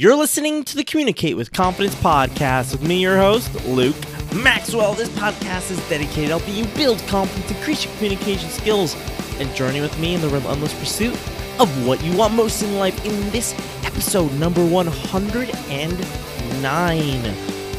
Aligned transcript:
You're 0.00 0.14
listening 0.14 0.62
to 0.62 0.76
the 0.76 0.84
Communicate 0.84 1.36
with 1.36 1.50
Confidence 1.50 1.96
podcast 1.96 2.70
with 2.70 2.86
me, 2.86 3.02
your 3.02 3.16
host, 3.16 3.52
Luke 3.66 3.96
Maxwell. 4.32 4.94
This 4.94 5.08
podcast 5.08 5.72
is 5.72 5.88
dedicated 5.88 6.28
to 6.28 6.38
helping 6.38 6.54
you 6.54 6.66
build 6.76 7.00
confidence, 7.08 7.50
increase 7.50 7.84
your 7.84 7.92
communication 7.96 8.48
skills, 8.48 8.94
and 9.40 9.52
journey 9.56 9.80
with 9.80 9.98
me 9.98 10.14
in 10.14 10.20
the 10.20 10.28
relentless 10.28 10.72
pursuit 10.78 11.14
of 11.58 11.84
what 11.84 12.00
you 12.04 12.16
want 12.16 12.32
most 12.32 12.62
in 12.62 12.76
life. 12.76 13.04
In 13.04 13.30
this 13.30 13.52
episode, 13.84 14.32
number 14.34 14.64
109, 14.64 17.24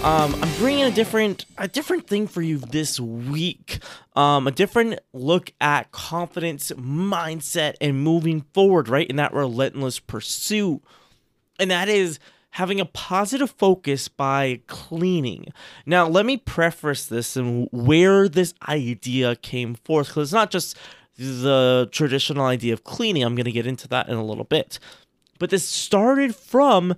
um, 0.04 0.36
I'm 0.44 0.56
bringing 0.58 0.84
a 0.84 0.92
different 0.92 1.46
a 1.58 1.70
different 1.70 2.06
thing 2.06 2.28
for 2.28 2.42
you 2.42 2.58
this 2.58 3.00
week. 3.00 3.80
Um, 4.18 4.46
a 4.46 4.52
different 4.52 5.00
look 5.14 5.54
at 5.62 5.94
confidence, 5.94 6.70
mindset, 6.72 7.76
and 7.80 8.04
moving 8.04 8.42
forward, 8.54 8.90
right 8.90 9.10
in 9.10 9.16
that 9.16 9.34
relentless 9.34 10.00
pursuit, 10.00 10.82
and 11.60 11.70
that 11.72 11.90
is 11.90 12.20
having 12.52 12.80
a 12.80 12.86
positive 12.86 13.52
focus 13.52 14.08
by 14.08 14.60
cleaning. 14.68 15.48
Now, 15.86 16.08
let 16.08 16.26
me 16.26 16.38
preface 16.38 17.06
this 17.06 17.36
and 17.36 17.68
where 17.72 18.28
this 18.28 18.54
idea 18.68 19.36
came 19.36 19.76
forth, 19.76 20.08
because 20.08 20.30
it's 20.30 20.34
not 20.34 20.50
just 20.50 20.76
the 21.18 21.88
traditional 21.92 22.46
idea 22.46 22.74
of 22.74 22.84
cleaning. 22.84 23.24
I'm 23.24 23.36
going 23.36 23.46
to 23.46 23.52
get 23.52 23.68
into 23.68 23.88
that 23.90 24.10
in 24.10 24.16
a 24.16 24.26
little 24.26 24.46
bit, 24.46 24.80
but 25.38 25.50
this 25.50 25.68
started 25.68 26.36
from 26.36 26.96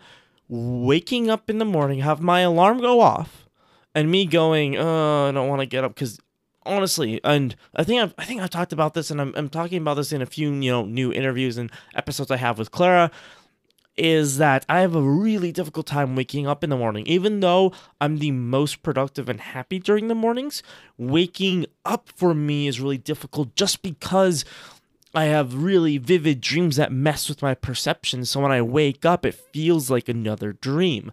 waking 0.47 1.30
up 1.30 1.49
in 1.49 1.57
the 1.57 1.66
morning, 1.66 1.99
have 1.99 2.21
my 2.21 2.41
alarm 2.41 2.80
go 2.80 3.02
off, 3.02 3.49
and 3.93 4.09
me 4.09 4.25
going, 4.25 4.77
"Oh, 4.77 5.27
I 5.27 5.31
don't 5.31 5.49
want 5.49 5.61
to 5.61 5.66
get 5.66 5.83
up," 5.83 5.95
because 5.95 6.19
honestly, 6.66 7.19
and 7.23 7.55
I 7.75 7.83
think 7.83 8.02
I've, 8.02 8.13
I 8.17 8.25
think 8.25 8.41
I've 8.41 8.49
talked 8.49 8.73
about 8.73 8.93
this, 8.93 9.11
and 9.11 9.19
I'm, 9.19 9.33
I'm 9.35 9.49
talking 9.49 9.81
about 9.81 9.95
this 9.95 10.13
in 10.13 10.21
a 10.21 10.25
few 10.25 10.52
you 10.52 10.71
know 10.71 10.85
new 10.85 11.11
interviews 11.11 11.57
and 11.57 11.71
episodes 11.95 12.31
I 12.31 12.38
have 12.38 12.57
with 12.57 12.71
Clara. 12.71 13.11
Is 14.03 14.39
that 14.39 14.66
I 14.67 14.80
have 14.80 14.95
a 14.95 15.02
really 15.02 15.52
difficult 15.52 15.85
time 15.85 16.16
waking 16.16 16.47
up 16.47 16.63
in 16.63 16.71
the 16.71 16.75
morning, 16.75 17.05
even 17.05 17.39
though 17.39 17.71
I'm 17.99 18.17
the 18.17 18.31
most 18.31 18.81
productive 18.81 19.30
and 19.30 19.39
happy 19.39 19.77
during 19.77 20.08
the 20.08 20.16
mornings. 20.16 20.63
Waking 20.97 21.67
up 21.85 22.09
for 22.16 22.33
me 22.33 22.67
is 22.67 22.81
really 22.81 22.97
difficult 22.97 23.55
just 23.55 23.83
because 23.83 24.43
I 25.13 25.25
have 25.25 25.53
really 25.53 25.99
vivid 25.99 26.41
dreams 26.41 26.77
that 26.77 26.91
mess 26.91 27.30
with 27.30 27.43
my 27.43 27.53
perception. 27.53 28.25
So 28.25 28.39
when 28.39 28.52
I 28.52 28.63
wake 28.63 29.05
up, 29.05 29.23
it 29.23 29.35
feels 29.35 29.91
like 29.91 30.09
another 30.09 30.53
dream. 30.53 31.11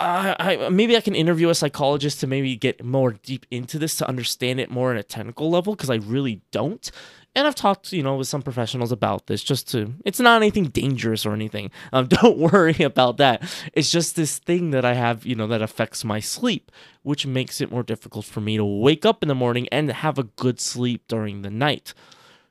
Uh, 0.00 0.34
I 0.38 0.68
maybe 0.70 0.96
I 0.96 1.02
can 1.02 1.14
interview 1.14 1.50
a 1.50 1.54
psychologist 1.54 2.20
to 2.20 2.26
maybe 2.26 2.56
get 2.56 2.82
more 2.82 3.12
deep 3.12 3.44
into 3.50 3.78
this 3.78 3.96
to 3.96 4.08
understand 4.08 4.58
it 4.58 4.70
more 4.70 4.90
on 4.90 4.96
a 4.96 5.02
technical 5.02 5.50
level 5.50 5.74
because 5.74 5.90
I 5.90 5.96
really 5.96 6.40
don't. 6.50 6.90
And 7.36 7.46
I've 7.46 7.54
talked, 7.54 7.92
you 7.92 8.02
know, 8.02 8.16
with 8.16 8.28
some 8.28 8.40
professionals 8.40 8.90
about 8.90 9.26
this 9.26 9.44
just 9.44 9.70
to, 9.72 9.92
it's 10.06 10.18
not 10.18 10.40
anything 10.40 10.64
dangerous 10.64 11.26
or 11.26 11.34
anything. 11.34 11.70
Um, 11.92 12.06
don't 12.08 12.38
worry 12.38 12.82
about 12.82 13.18
that. 13.18 13.42
It's 13.74 13.90
just 13.90 14.16
this 14.16 14.38
thing 14.38 14.70
that 14.70 14.86
I 14.86 14.94
have, 14.94 15.26
you 15.26 15.34
know, 15.34 15.46
that 15.48 15.60
affects 15.60 16.02
my 16.02 16.18
sleep, 16.18 16.72
which 17.02 17.26
makes 17.26 17.60
it 17.60 17.70
more 17.70 17.82
difficult 17.82 18.24
for 18.24 18.40
me 18.40 18.56
to 18.56 18.64
wake 18.64 19.04
up 19.04 19.22
in 19.22 19.28
the 19.28 19.34
morning 19.34 19.68
and 19.70 19.90
have 19.90 20.18
a 20.18 20.22
good 20.24 20.58
sleep 20.60 21.04
during 21.08 21.42
the 21.42 21.50
night. 21.50 21.92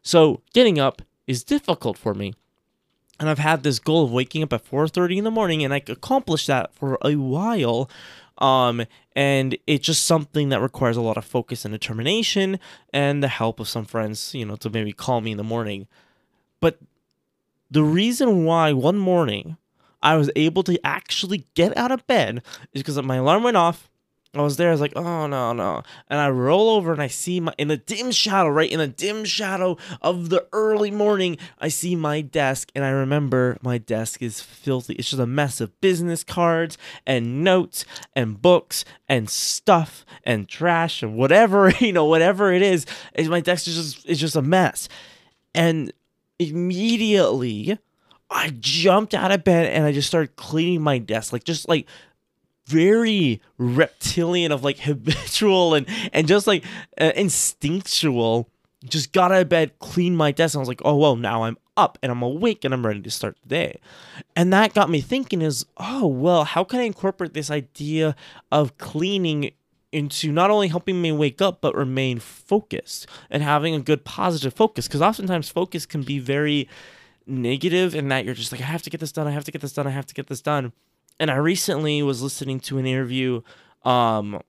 So 0.04 0.44
getting 0.54 0.78
up 0.78 1.02
is 1.26 1.44
difficult 1.44 1.98
for 1.98 2.14
me. 2.14 2.36
And 3.20 3.30
I've 3.30 3.40
had 3.40 3.64
this 3.64 3.80
goal 3.80 4.06
of 4.06 4.12
waking 4.12 4.44
up 4.44 4.54
at 4.54 4.66
4:30 4.66 5.18
in 5.18 5.24
the 5.24 5.32
morning 5.32 5.64
and 5.64 5.74
I 5.74 5.82
accomplished 5.88 6.48
that 6.48 6.74
for 6.74 6.98
a 7.02 7.16
while. 7.16 7.90
Um, 8.38 8.86
and 9.16 9.58
it's 9.66 9.86
just 9.86 10.06
something 10.06 10.50
that 10.50 10.60
requires 10.60 10.98
a 10.98 11.02
lot 11.02 11.16
of 11.16 11.24
focus 11.24 11.64
and 11.64 11.72
determination 11.74 12.60
and 12.92 13.24
the 13.24 13.30
help 13.30 13.62
of 13.62 13.70
some 13.70 13.86
friends, 13.86 14.34
you 14.34 14.46
know, 14.46 14.58
to 14.58 14.70
maybe 14.70 14.92
call 14.92 15.22
me 15.22 15.32
in 15.32 15.38
the 15.38 15.44
morning. 15.44 15.88
But 16.60 16.80
the 17.72 17.84
reason 17.84 18.44
why 18.44 18.74
one 18.74 18.98
morning 18.98 19.58
I 20.04 20.18
was 20.18 20.30
able 20.36 20.64
to 20.64 20.80
actually 20.86 21.46
get 21.56 21.76
out 21.78 21.92
of 21.92 22.06
bed 22.08 22.44
is 22.74 22.84
because 22.84 23.02
my 23.02 23.16
alarm 23.16 23.44
went 23.44 23.58
off 23.58 23.90
I 24.42 24.44
was 24.44 24.58
there. 24.58 24.70
I 24.70 24.72
was 24.72 24.82
like, 24.82 24.96
oh 24.96 25.28
no, 25.28 25.54
no, 25.54 25.84
and 26.10 26.20
I 26.20 26.30
roll 26.30 26.70
over 26.70 26.92
and 26.92 27.02
I 27.02 27.08
see 27.08 27.40
my 27.40 27.54
in 27.58 27.68
the 27.68 27.78
dim 27.78 28.12
shadow, 28.12 28.50
right 28.50 28.72
in 28.72 28.80
the 28.80 28.88
dim 28.88 29.26
shadow 29.26 29.78
of 30.02 30.30
the 30.30 30.46
early 30.52 30.92
morning. 30.92 31.38
I 31.60 31.70
see 31.70 31.96
my 31.96 32.22
desk, 32.22 32.72
and 32.76 32.84
I 32.84 32.90
remember 32.90 33.58
my 33.62 33.78
desk 33.78 34.22
is 34.22 34.42
filthy. 34.42 34.96
It's 34.96 35.10
just 35.10 35.22
a 35.22 35.26
mess 35.26 35.62
of 35.62 35.80
business 35.82 36.24
cards 36.24 36.78
and 37.06 37.44
notes 37.44 37.86
and 38.14 38.42
books 38.42 38.86
and 39.08 39.30
stuff 39.30 40.06
and 40.24 40.48
trash 40.48 41.02
and 41.02 41.16
whatever 41.16 41.70
you 41.80 41.94
know, 41.94 42.06
whatever 42.06 42.52
it 42.52 42.62
is. 42.62 42.86
Is 43.14 43.30
my 43.30 43.42
desk 43.42 43.68
is 43.68 43.76
just 43.76 44.06
is 44.10 44.20
just 44.20 44.36
a 44.36 44.42
mess, 44.42 44.90
and 45.54 45.92
immediately. 46.40 47.80
I 48.28 48.50
jumped 48.60 49.14
out 49.14 49.32
of 49.32 49.44
bed 49.44 49.68
and 49.68 49.86
I 49.86 49.92
just 49.92 50.08
started 50.08 50.36
cleaning 50.36 50.82
my 50.82 50.98
desk, 50.98 51.32
like 51.32 51.44
just 51.44 51.70
like 51.70 51.88
very 52.66 53.42
reptilian 53.58 54.52
of 54.52 54.64
like 54.64 54.80
habitual 54.90 55.74
and 55.74 55.88
and 56.14 56.28
just 56.28 56.48
like 56.48 56.64
uh, 57.00 57.12
instinctual. 57.16 58.50
Just 58.84 59.14
got 59.14 59.32
out 59.32 59.42
of 59.42 59.50
bed 59.50 59.80
cleaned 59.80 60.16
my 60.16 60.32
desk 60.32 60.54
and 60.54 60.60
i 60.60 60.62
was 60.62 60.68
like 60.68 60.82
oh 60.86 60.96
well 60.96 61.16
now 61.16 61.44
i'm 61.44 61.58
up 61.76 61.98
and 62.04 62.12
i'm 62.12 62.22
awake 62.22 62.64
and 62.64 62.72
i'm 62.72 62.86
ready 62.86 63.02
to 63.02 63.10
start 63.10 63.36
the 63.42 63.50
day. 63.50 63.80
And 64.36 64.54
that 64.54 64.76
got 64.76 64.90
me 64.92 65.02
thinking 65.02 65.42
is 65.42 65.66
oh 65.78 66.06
well 66.06 66.44
how 66.44 66.64
can 66.64 66.80
i 66.80 66.84
incorporate 66.84 67.34
this 67.34 67.50
idea 67.50 68.16
of 68.52 68.78
cleaning 68.78 69.52
into 69.92 70.32
not 70.32 70.52
only 70.52 70.68
helping 70.68 71.02
me 71.02 71.12
wake 71.12 71.42
up 71.42 71.62
but 71.62 71.74
remain 71.76 72.20
focused 72.20 73.08
and 73.32 73.42
having 73.42 73.74
a 73.74 73.80
good 73.80 74.06
positive 74.06 74.54
focus? 74.54 74.88
Because 74.88 75.02
oftentimes 75.02 75.50
focus 75.50 75.88
can 75.88 76.04
be 76.04 76.20
very 76.20 76.70
negative 77.28 77.96
in 77.96 78.08
that 78.10 78.24
you're 78.24 78.36
just 78.36 78.52
like 78.52 78.62
i 78.62 78.66
have 78.66 78.84
to 78.84 78.90
get 78.90 79.00
this 79.00 79.12
done 79.12 79.28
i 79.28 79.32
have 79.32 79.44
to 79.44 79.52
get 79.52 79.62
this 79.62 79.74
done 79.74 79.88
i 79.88 79.90
have 79.90 80.06
to 80.06 80.14
get 80.14 80.28
this 80.28 80.42
done 80.42 80.72
and 81.20 81.32
I 81.32 81.36
recently 81.36 82.02
was 82.04 82.22
listening 82.22 82.60
to 82.62 82.78
an 82.78 82.86
interview 82.86 83.42
um 83.84 84.42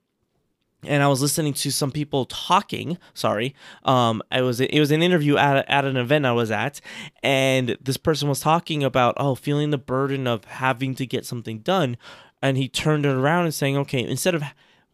and 0.84 1.02
I 1.02 1.08
was 1.08 1.20
listening 1.20 1.52
to 1.54 1.72
some 1.72 1.90
people 1.90 2.26
talking. 2.26 2.98
Sorry, 3.14 3.54
um, 3.84 4.22
I 4.30 4.42
was 4.42 4.60
it 4.60 4.78
was 4.78 4.90
an 4.90 5.02
interview 5.02 5.36
at 5.36 5.68
at 5.68 5.84
an 5.84 5.96
event 5.96 6.26
I 6.26 6.32
was 6.32 6.50
at, 6.50 6.80
and 7.22 7.76
this 7.80 7.96
person 7.96 8.28
was 8.28 8.40
talking 8.40 8.84
about 8.84 9.14
oh 9.16 9.34
feeling 9.34 9.70
the 9.70 9.78
burden 9.78 10.26
of 10.26 10.44
having 10.44 10.94
to 10.96 11.06
get 11.06 11.26
something 11.26 11.60
done, 11.60 11.96
and 12.42 12.56
he 12.56 12.68
turned 12.68 13.06
it 13.06 13.10
around 13.10 13.44
and 13.44 13.54
saying 13.54 13.76
okay 13.78 14.00
instead 14.00 14.34
of 14.34 14.44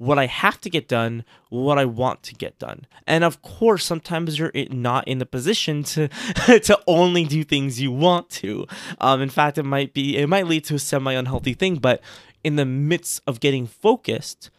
what 0.03 0.19
I 0.19 0.27
have 0.27 0.61
to 0.63 0.69
get 0.69 0.89
done, 0.89 1.25
what 1.49 1.79
I 1.79 1.85
want 1.85 2.25
to 2.25 2.35
get 2.35 2.59
done. 2.59 2.87
And 3.07 3.23
of 3.23 3.41
course, 3.41 3.85
sometimes 3.85 4.37
you're 4.37 4.51
not 4.71 5.07
in 5.07 5.19
the 5.19 5.27
position 5.27 5.85
to 5.85 6.09
to 6.47 6.81
only 6.89 7.25
do 7.25 7.45
things 7.45 7.81
you 7.81 7.93
want 7.93 8.29
to. 8.31 8.67
Um, 9.01 9.23
in 9.23 9.31
fact, 9.31 9.59
it 9.59 9.63
might 9.63 9.95
be 9.95 10.17
it 10.17 10.29
might 10.29 10.49
lead 10.49 10.65
to 10.65 10.75
a 10.75 10.79
semi 10.81 11.13
unhealthy 11.13 11.55
thing, 11.55 11.77
but 11.77 12.03
in 12.43 12.57
the 12.57 12.65
midst 12.65 13.23
of 13.29 13.39
getting 13.39 13.69
focused, 13.69 14.51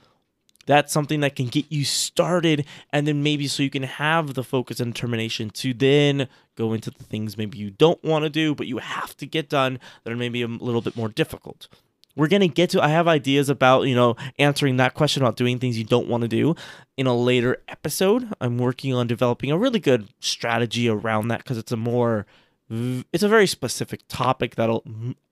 that's 0.65 0.93
something 0.93 1.19
that 1.19 1.35
can 1.35 1.47
get 1.47 1.65
you 1.69 1.83
started 1.83 2.65
and 2.93 3.05
then 3.05 3.21
maybe 3.21 3.49
so 3.49 3.63
you 3.63 3.69
can 3.69 3.83
have 3.83 4.35
the 4.35 4.45
focus 4.45 4.79
and 4.79 4.93
determination 4.93 5.49
to 5.49 5.73
then 5.73 6.29
go 6.55 6.71
into 6.71 6.89
the 6.89 7.03
things 7.03 7.37
maybe 7.37 7.57
you 7.57 7.69
don't 7.69 8.01
want 8.01 8.23
to 8.23 8.29
do 8.29 8.55
but 8.55 8.65
you 8.65 8.77
have 8.77 9.17
to 9.17 9.25
get 9.25 9.49
done 9.49 9.77
that 10.03 10.13
are 10.13 10.15
maybe 10.15 10.41
a 10.41 10.47
little 10.47 10.79
bit 10.79 10.95
more 10.95 11.09
difficult 11.09 11.67
we're 12.15 12.27
going 12.27 12.41
to 12.41 12.47
get 12.47 12.69
to 12.69 12.81
i 12.81 12.87
have 12.87 13.07
ideas 13.07 13.49
about 13.49 13.83
you 13.83 13.95
know 13.95 14.15
answering 14.39 14.77
that 14.77 14.93
question 14.93 15.23
about 15.23 15.35
doing 15.35 15.59
things 15.59 15.77
you 15.77 15.83
don't 15.83 16.07
want 16.07 16.21
to 16.21 16.27
do 16.27 16.55
in 16.97 17.07
a 17.07 17.15
later 17.15 17.61
episode. 17.67 18.31
I'm 18.39 18.57
working 18.57 18.93
on 18.93 19.07
developing 19.07 19.51
a 19.51 19.57
really 19.57 19.79
good 19.79 20.09
strategy 20.19 20.87
around 20.89 21.29
that 21.29 21.39
because 21.39 21.57
it's 21.57 21.71
a 21.71 21.77
more 21.77 22.25
it's 22.69 23.23
a 23.23 23.27
very 23.27 23.45
specific 23.45 24.01
topic 24.07 24.55
that 24.55 24.81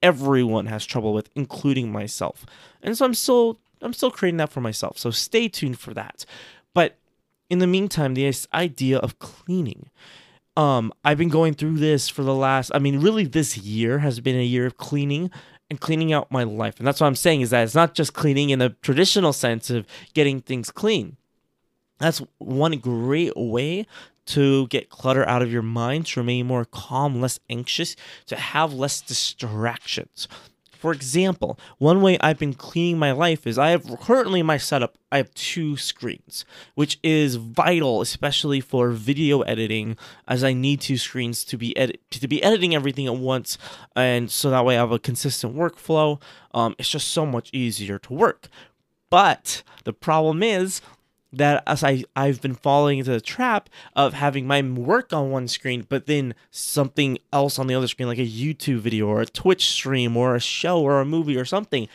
everyone 0.02 0.66
has 0.66 0.84
trouble 0.84 1.12
with 1.12 1.30
including 1.34 1.90
myself. 1.90 2.44
And 2.82 2.96
so 2.96 3.04
i'm 3.04 3.14
still 3.14 3.58
i'm 3.80 3.92
still 3.92 4.10
creating 4.10 4.38
that 4.38 4.50
for 4.50 4.60
myself. 4.60 4.98
So 4.98 5.10
stay 5.10 5.48
tuned 5.48 5.78
for 5.78 5.94
that. 5.94 6.24
But 6.74 6.98
in 7.48 7.58
the 7.58 7.66
meantime 7.66 8.14
this 8.14 8.46
idea 8.54 8.98
of 8.98 9.18
cleaning 9.18 9.90
um 10.54 10.92
i've 11.02 11.16
been 11.16 11.30
going 11.30 11.54
through 11.54 11.78
this 11.78 12.10
for 12.10 12.22
the 12.22 12.34
last 12.34 12.70
i 12.74 12.78
mean 12.78 13.00
really 13.00 13.24
this 13.24 13.56
year 13.56 14.00
has 14.00 14.20
been 14.20 14.36
a 14.36 14.44
year 14.44 14.66
of 14.66 14.76
cleaning 14.76 15.30
and 15.72 15.80
cleaning 15.80 16.12
out 16.12 16.30
my 16.30 16.42
life. 16.42 16.78
And 16.78 16.86
that's 16.86 17.00
what 17.00 17.06
I'm 17.06 17.14
saying 17.14 17.40
is 17.40 17.48
that 17.48 17.64
it's 17.64 17.74
not 17.74 17.94
just 17.94 18.12
cleaning 18.12 18.50
in 18.50 18.58
the 18.58 18.76
traditional 18.82 19.32
sense 19.32 19.70
of 19.70 19.86
getting 20.12 20.42
things 20.42 20.70
clean. 20.70 21.16
That's 21.98 22.20
one 22.36 22.76
great 22.76 23.32
way 23.34 23.86
to 24.26 24.66
get 24.66 24.90
clutter 24.90 25.26
out 25.26 25.40
of 25.40 25.50
your 25.50 25.62
mind, 25.62 26.06
to 26.08 26.20
remain 26.20 26.46
more 26.46 26.66
calm, 26.66 27.22
less 27.22 27.40
anxious, 27.48 27.96
to 28.26 28.36
have 28.36 28.74
less 28.74 29.00
distractions. 29.00 30.28
For 30.82 30.92
example, 30.92 31.60
one 31.78 32.02
way 32.02 32.18
I've 32.18 32.40
been 32.40 32.54
cleaning 32.54 32.98
my 32.98 33.12
life 33.12 33.46
is 33.46 33.56
I 33.56 33.68
have 33.68 33.86
currently 34.00 34.40
in 34.40 34.46
my 34.46 34.56
setup, 34.56 34.98
I 35.12 35.18
have 35.18 35.32
two 35.32 35.76
screens, 35.76 36.44
which 36.74 36.98
is 37.04 37.36
vital, 37.36 38.00
especially 38.00 38.60
for 38.60 38.90
video 38.90 39.42
editing, 39.42 39.96
as 40.26 40.42
I 40.42 40.52
need 40.54 40.80
two 40.80 40.96
screens 40.96 41.44
to 41.44 41.56
be 41.56 41.76
edit 41.76 42.00
to 42.10 42.26
be 42.26 42.42
editing 42.42 42.74
everything 42.74 43.06
at 43.06 43.14
once, 43.14 43.58
and 43.94 44.28
so 44.28 44.50
that 44.50 44.64
way 44.64 44.76
I 44.76 44.80
have 44.80 44.90
a 44.90 44.98
consistent 44.98 45.54
workflow. 45.54 46.20
Um, 46.52 46.74
it's 46.80 46.88
just 46.88 47.12
so 47.12 47.24
much 47.26 47.48
easier 47.52 48.00
to 48.00 48.12
work. 48.12 48.48
But 49.08 49.62
the 49.84 49.92
problem 49.92 50.42
is 50.42 50.80
that 51.32 51.62
as 51.66 51.82
I, 51.82 52.04
I've 52.14 52.40
been 52.42 52.54
falling 52.54 52.98
into 52.98 53.10
the 53.10 53.20
trap 53.20 53.70
of 53.96 54.12
having 54.14 54.46
my 54.46 54.60
work 54.62 55.12
on 55.12 55.30
one 55.30 55.48
screen, 55.48 55.86
but 55.88 56.06
then 56.06 56.34
something 56.50 57.18
else 57.32 57.58
on 57.58 57.66
the 57.66 57.74
other 57.74 57.88
screen, 57.88 58.08
like 58.08 58.18
a 58.18 58.26
YouTube 58.26 58.78
video 58.78 59.06
or 59.06 59.20
a 59.20 59.26
Twitch 59.26 59.70
stream 59.70 60.16
or 60.16 60.34
a 60.34 60.40
show 60.40 60.80
or 60.80 61.00
a 61.00 61.04
movie 61.04 61.36
or 61.36 61.44
something. 61.44 61.88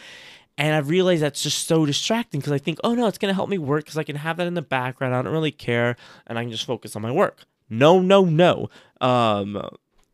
And 0.58 0.76
I've 0.76 0.90
realized 0.90 1.22
that's 1.22 1.44
just 1.44 1.68
so 1.68 1.86
distracting 1.86 2.40
because 2.40 2.54
I 2.54 2.58
think, 2.58 2.80
oh 2.84 2.96
no, 2.96 3.06
it's 3.06 3.20
going 3.20 3.30
to 3.30 3.36
help 3.36 3.50
me 3.50 3.60
work 3.60 3.86
because 3.86 3.98
I 3.98 4.04
can 4.04 4.16
have 4.16 4.38
that 4.38 4.48
in 4.48 4.56
the 4.56 4.64
background. 4.64 5.14
I 5.14 5.22
don't 5.22 5.32
really 5.32 5.52
care. 5.52 5.96
And 6.26 6.40
I 6.40 6.44
can 6.44 6.52
just 6.52 6.66
focus 6.66 6.96
on 6.96 7.04
my 7.04 7.12
work. 7.12 7.46
No, 7.70 8.00
no, 8.00 8.26
no. 8.26 8.70
Um, 9.00 9.62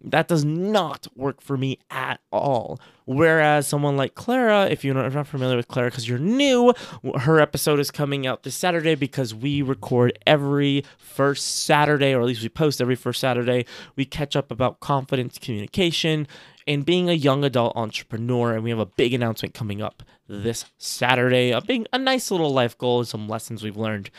that 0.03 0.27
does 0.27 0.43
not 0.43 1.07
work 1.15 1.41
for 1.41 1.57
me 1.57 1.79
at 1.89 2.19
all. 2.31 2.79
Whereas 3.05 3.67
someone 3.67 3.97
like 3.97 4.15
Clara, 4.15 4.65
if 4.65 4.83
you're 4.83 4.93
not 4.93 5.27
familiar 5.27 5.55
with 5.55 5.67
Clara 5.67 5.89
because 5.89 6.07
you're 6.07 6.19
new, 6.19 6.73
her 7.21 7.39
episode 7.39 7.79
is 7.79 7.91
coming 7.91 8.27
out 8.27 8.43
this 8.43 8.55
Saturday 8.55 8.95
because 8.95 9.33
we 9.33 9.61
record 9.61 10.17
every 10.25 10.83
first 10.97 11.63
Saturday, 11.65 12.13
or 12.13 12.21
at 12.21 12.27
least 12.27 12.43
we 12.43 12.49
post 12.49 12.81
every 12.81 12.95
first 12.95 13.19
Saturday. 13.19 13.65
We 13.95 14.05
catch 14.05 14.35
up 14.35 14.51
about 14.51 14.79
confidence 14.79 15.37
communication 15.37 16.27
and 16.67 16.85
being 16.85 17.09
a 17.09 17.13
young 17.13 17.43
adult 17.43 17.75
entrepreneur. 17.75 18.53
And 18.53 18.63
we 18.63 18.69
have 18.69 18.79
a 18.79 18.85
big 18.85 19.13
announcement 19.13 19.53
coming 19.53 19.81
up 19.81 20.03
this 20.27 20.65
Saturday, 20.77 21.51
a 21.51 21.61
big, 21.61 21.85
a 21.93 21.97
nice 21.97 22.31
little 22.31 22.53
life 22.53 22.77
goal 22.77 22.99
and 22.99 23.07
some 23.07 23.27
lessons 23.27 23.63
we've 23.63 23.77
learned. 23.77 24.09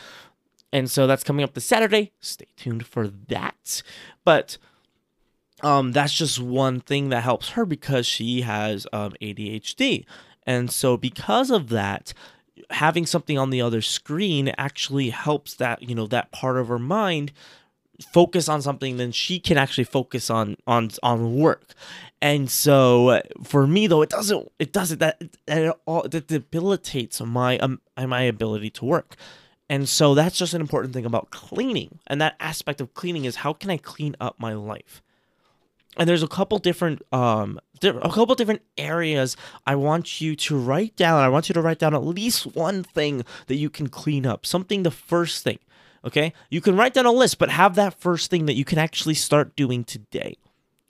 And 0.72 0.90
so 0.90 1.06
that's 1.06 1.24
coming 1.24 1.44
up 1.44 1.54
this 1.54 1.64
Saturday. 1.64 2.12
Stay 2.20 2.48
tuned 2.56 2.86
for 2.86 3.06
that. 3.06 3.82
But 4.24 4.58
um, 5.64 5.92
that's 5.92 6.12
just 6.12 6.38
one 6.38 6.80
thing 6.80 7.08
that 7.08 7.22
helps 7.22 7.50
her 7.50 7.64
because 7.64 8.06
she 8.06 8.42
has 8.42 8.86
um, 8.92 9.14
ADHD. 9.22 10.04
And 10.46 10.70
so, 10.70 10.98
because 10.98 11.50
of 11.50 11.70
that, 11.70 12.12
having 12.68 13.06
something 13.06 13.38
on 13.38 13.48
the 13.48 13.62
other 13.62 13.80
screen 13.80 14.52
actually 14.58 15.08
helps 15.08 15.54
that, 15.54 15.82
you 15.82 15.94
know, 15.94 16.06
that 16.08 16.30
part 16.32 16.58
of 16.58 16.68
her 16.68 16.78
mind 16.78 17.32
focus 18.12 18.48
on 18.48 18.60
something 18.60 18.96
then 18.96 19.12
she 19.12 19.38
can 19.38 19.56
actually 19.56 19.84
focus 19.84 20.28
on 20.28 20.56
on 20.66 20.90
on 21.02 21.36
work. 21.36 21.74
And 22.20 22.50
so 22.50 23.22
for 23.44 23.68
me 23.68 23.86
though 23.86 24.02
it 24.02 24.10
doesn't 24.10 24.50
it 24.58 24.72
doesn't 24.72 24.98
that 24.98 25.22
it 25.46 25.72
all 25.86 26.02
that 26.08 26.26
debilitates 26.26 27.20
my 27.20 27.56
um 27.58 27.80
my 27.96 28.22
ability 28.22 28.70
to 28.70 28.84
work. 28.84 29.14
And 29.70 29.88
so 29.88 30.14
that's 30.14 30.36
just 30.36 30.54
an 30.54 30.60
important 30.60 30.92
thing 30.92 31.06
about 31.06 31.30
cleaning. 31.30 32.00
And 32.08 32.20
that 32.20 32.34
aspect 32.40 32.80
of 32.80 32.94
cleaning 32.94 33.24
is 33.26 33.36
how 33.36 33.52
can 33.52 33.70
i 33.70 33.76
clean 33.76 34.16
up 34.20 34.40
my 34.40 34.54
life 34.54 35.00
and 35.96 36.08
there's 36.08 36.22
a 36.22 36.28
couple 36.28 36.58
different 36.58 37.02
um 37.12 37.58
a 37.82 38.10
couple 38.10 38.34
different 38.34 38.62
areas 38.78 39.36
I 39.66 39.74
want 39.74 40.20
you 40.20 40.36
to 40.36 40.56
write 40.56 40.96
down. 40.96 41.20
I 41.22 41.28
want 41.28 41.48
you 41.48 41.52
to 41.54 41.60
write 41.60 41.78
down 41.78 41.94
at 41.94 42.04
least 42.04 42.54
one 42.54 42.82
thing 42.82 43.24
that 43.46 43.56
you 43.56 43.68
can 43.68 43.88
clean 43.88 44.26
up. 44.26 44.46
Something 44.46 44.82
the 44.82 44.90
first 44.90 45.44
thing. 45.44 45.58
Okay? 46.04 46.32
You 46.50 46.60
can 46.60 46.76
write 46.76 46.94
down 46.94 47.06
a 47.06 47.12
list, 47.12 47.38
but 47.38 47.50
have 47.50 47.74
that 47.74 48.00
first 48.00 48.30
thing 48.30 48.46
that 48.46 48.54
you 48.54 48.64
can 48.64 48.78
actually 48.78 49.14
start 49.14 49.56
doing 49.56 49.84
today. 49.84 50.36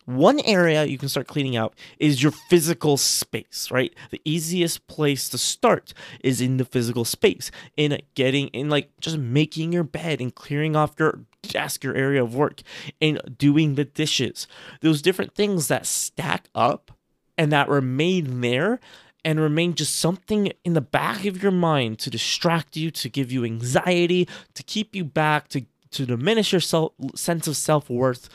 One 0.07 0.41
area 0.41 0.85
you 0.85 0.99
can 0.99 1.09
start 1.09 1.29
cleaning 1.29 1.57
out 1.57 1.75
is 1.99 2.23
your 2.23 2.33
physical 2.33 2.99
space, 2.99 3.71
right? 3.71 3.95
The 4.11 4.21
easiest 4.25 4.87
place 4.87 5.31
to 5.31 5.39
start 5.39 5.95
is 6.23 6.43
in 6.43 6.59
the 6.59 6.67
physical 6.67 7.07
space, 7.07 7.51
in 7.77 7.99
getting 8.15 8.49
in 8.49 8.69
like 8.69 8.91
just 9.01 9.17
making 9.17 9.73
your 9.73 9.85
bed 9.85 10.21
and 10.21 10.35
clearing 10.35 10.77
off 10.77 10.95
your 10.99 11.21
desk, 11.43 11.83
your 11.83 11.95
area 11.95 12.23
of 12.23 12.35
work, 12.35 12.61
and 13.01 13.19
doing 13.39 13.77
the 13.77 13.85
dishes. 13.85 14.47
Those 14.83 15.01
different 15.01 15.35
things 15.35 15.69
that 15.69 15.87
stack 15.87 16.49
up 16.55 16.91
and 17.39 17.51
that 17.53 17.69
remain 17.71 18.43
there 18.43 18.81
and 19.25 19.41
remain 19.41 19.75
just 19.75 19.97
something 19.97 20.53
in 20.65 20.75
the 20.75 20.83
back 20.83 21.25
of 21.25 21.43
your 21.43 21.53
mind 21.53 21.99
to 22.01 22.11
distract 22.11 22.77
you, 22.77 22.91
to 22.91 23.09
give 23.09 23.33
you 23.33 23.43
anxiety, 23.43 24.29
to 24.53 24.63
keep 24.63 24.95
you 24.95 25.03
back, 25.03 25.49
to, 25.49 25.65
to 25.93 26.05
diminish 26.05 26.53
your 26.53 26.61
self, 26.61 26.93
sense 27.15 27.49
of 27.49 27.57
self 27.57 27.89
worth 27.89 28.29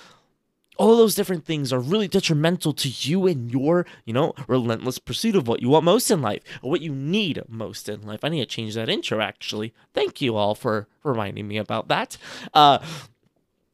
all 0.80 0.96
those 0.96 1.14
different 1.14 1.46
things 1.46 1.74
are 1.74 1.80
really 1.80 2.08
detrimental 2.08 2.72
to 2.74 2.88
you 2.88 3.28
and 3.28 3.52
your, 3.52 3.86
you 4.06 4.14
know, 4.14 4.34
relentless 4.48 4.98
pursuit 4.98 5.36
of 5.36 5.46
what 5.46 5.62
you 5.62 5.68
want 5.68 5.84
most 5.84 6.10
in 6.10 6.22
life, 6.22 6.42
or 6.62 6.72
what 6.72 6.80
you 6.82 6.96
need 6.96 7.44
most 7.50 7.90
in 7.90 8.02
life. 8.02 8.24
I 8.24 8.30
need 8.30 8.40
to 8.40 8.46
change 8.46 8.76
that 8.76 8.88
intro, 8.88 9.20
actually. 9.20 9.74
Thank 9.94 10.22
you 10.22 10.38
all 10.38 10.56
for 10.56 10.88
reminding 11.04 11.50
me 11.50 11.58
about 11.58 11.90
that. 11.90 12.18
Uh, 12.54 12.80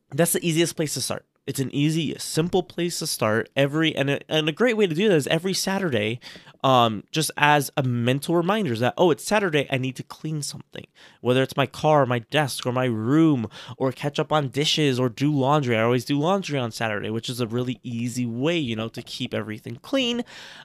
that's 0.10 0.34
the 0.34 0.46
easiest 0.46 0.76
place 0.76 0.96
to 0.96 1.02
start. 1.02 1.26
It's 1.48 1.60
an 1.60 1.74
easy, 1.76 2.16
simple 2.18 2.64
place 2.64 2.98
to 3.00 3.08
start. 3.08 3.50
Every 3.56 3.96
and 3.96 4.10
a, 4.10 4.20
and 4.32 4.50
a 4.50 4.52
great 4.52 4.78
way 4.78 4.88
to 4.88 4.96
do 4.96 5.08
that 5.10 5.16
is 5.16 5.28
every 5.28 5.54
Saturday, 5.54 6.20
um, 6.64 7.04
just 7.12 7.30
as 7.38 7.70
a 7.78 7.84
mental 7.84 8.36
reminder 8.36 8.76
that 8.76 8.96
oh, 8.98 9.12
it's 9.12 9.24
Saturday, 9.24 9.68
I 9.72 9.78
need 9.78 9.96
to 9.98 10.04
clean 10.04 10.42
something. 10.42 10.88
Whether 11.22 11.44
it's 11.44 11.56
my 11.56 11.68
car, 11.68 12.08
my 12.08 12.20
desk, 12.20 12.66
or 12.66 12.72
my 12.72 12.86
room, 12.86 13.48
or 13.78 13.92
catch 13.92 14.18
up 14.18 14.32
on 14.32 14.48
dishes, 14.48 15.00
or 15.00 15.08
do 15.08 15.32
laundry. 15.32 15.78
I 15.78 15.84
always 15.84 16.04
do 16.04 16.18
laundry 16.18 16.58
on 16.58 16.72
Saturday, 16.72 17.12
which 17.12 17.30
is 17.30 17.40
a 17.40 17.48
really 17.48 17.80
easy 17.84 18.26
way, 18.26 18.58
you 18.58 18.76
know, 18.76 18.90
to 18.90 19.04
keep 19.04 19.36
everything 19.36 19.76
clean. 19.84 20.24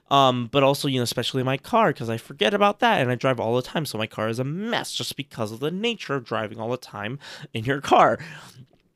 Um, 0.09 0.49
but 0.51 0.63
also, 0.63 0.87
you 0.87 0.99
know, 0.99 1.03
especially 1.03 1.43
my 1.43 1.57
car 1.57 1.93
because 1.93 2.09
I 2.09 2.17
forget 2.17 2.55
about 2.55 2.79
that 2.79 2.99
and 3.01 3.11
I 3.11 3.15
drive 3.15 3.39
all 3.39 3.55
the 3.55 3.61
time, 3.61 3.85
so 3.85 3.99
my 3.99 4.07
car 4.07 4.29
is 4.29 4.39
a 4.39 4.43
mess 4.43 4.93
just 4.93 5.15
because 5.15 5.51
of 5.51 5.59
the 5.59 5.69
nature 5.69 6.15
of 6.15 6.25
driving 6.25 6.59
all 6.59 6.69
the 6.69 6.77
time 6.77 7.19
in 7.53 7.65
your 7.65 7.81
car. 7.81 8.17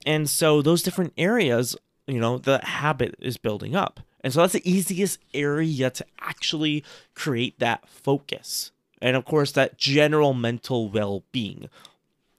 And 0.05 0.29
so 0.29 0.61
those 0.61 0.83
different 0.83 1.13
areas, 1.17 1.75
you 2.07 2.19
know, 2.19 2.37
the 2.37 2.59
habit 2.63 3.15
is 3.19 3.37
building 3.37 3.75
up. 3.75 3.99
And 4.21 4.31
so 4.33 4.41
that's 4.41 4.53
the 4.53 4.69
easiest 4.69 5.19
area 5.33 5.89
to 5.89 6.05
actually 6.19 6.83
create 7.13 7.59
that 7.59 7.87
focus. 7.89 8.71
And 9.01 9.15
of 9.15 9.25
course, 9.25 9.51
that 9.53 9.77
general 9.77 10.33
mental 10.33 10.89
well 10.89 11.23
being. 11.31 11.69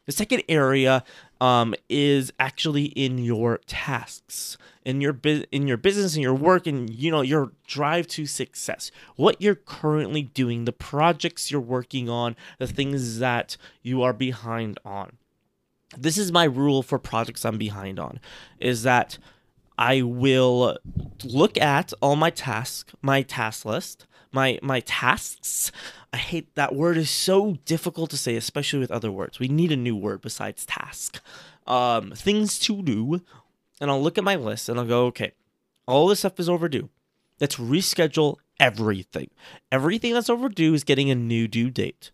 The 0.06 0.12
second 0.12 0.44
area 0.48 1.04
um, 1.40 1.74
is 1.88 2.32
actually 2.38 2.86
in 2.86 3.18
your 3.18 3.58
tasks, 3.66 4.56
in 4.84 5.00
your 5.00 5.12
bu- 5.12 5.44
in 5.50 5.66
your 5.66 5.76
business, 5.76 6.14
in 6.14 6.22
your 6.22 6.34
work, 6.34 6.66
and 6.66 6.88
you 6.88 7.10
know 7.10 7.22
your 7.22 7.52
drive 7.66 8.06
to 8.08 8.24
success. 8.24 8.92
What 9.16 9.42
you're 9.42 9.56
currently 9.56 10.22
doing, 10.22 10.64
the 10.64 10.72
projects 10.72 11.50
you're 11.50 11.60
working 11.60 12.08
on, 12.08 12.36
the 12.58 12.68
things 12.68 13.18
that 13.18 13.56
you 13.82 14.02
are 14.02 14.12
behind 14.12 14.78
on 14.84 15.18
this 15.96 16.18
is 16.18 16.32
my 16.32 16.44
rule 16.44 16.82
for 16.82 16.98
projects 16.98 17.44
I'm 17.44 17.58
behind 17.58 17.98
on 17.98 18.20
is 18.58 18.82
that 18.82 19.18
I 19.78 20.02
will 20.02 20.78
look 21.24 21.58
at 21.58 21.92
all 22.00 22.16
my 22.16 22.30
tasks, 22.30 22.94
my 23.02 23.22
task 23.22 23.64
list, 23.64 24.06
my 24.32 24.58
my 24.62 24.80
tasks. 24.80 25.70
I 26.12 26.16
hate 26.16 26.54
that 26.54 26.74
word 26.74 26.96
is 26.96 27.10
so 27.10 27.58
difficult 27.64 28.10
to 28.10 28.16
say, 28.16 28.36
especially 28.36 28.78
with 28.78 28.90
other 28.90 29.12
words. 29.12 29.38
We 29.38 29.48
need 29.48 29.70
a 29.70 29.76
new 29.76 29.94
word 29.94 30.22
besides 30.22 30.64
task. 30.64 31.20
Um, 31.66 32.12
things 32.12 32.58
to 32.60 32.82
do, 32.82 33.20
and 33.80 33.90
I'll 33.90 34.02
look 34.02 34.18
at 34.18 34.24
my 34.24 34.36
list 34.36 34.68
and 34.68 34.78
I'll 34.78 34.86
go, 34.86 35.06
okay, 35.06 35.32
all 35.86 36.06
this 36.06 36.20
stuff 36.20 36.40
is 36.40 36.48
overdue. 36.48 36.88
Let's 37.40 37.56
reschedule 37.56 38.36
everything. 38.58 39.30
Everything 39.70 40.14
that's 40.14 40.30
overdue 40.30 40.74
is 40.74 40.84
getting 40.84 41.10
a 41.10 41.14
new 41.14 41.48
due 41.48 41.70
date, 41.70 42.12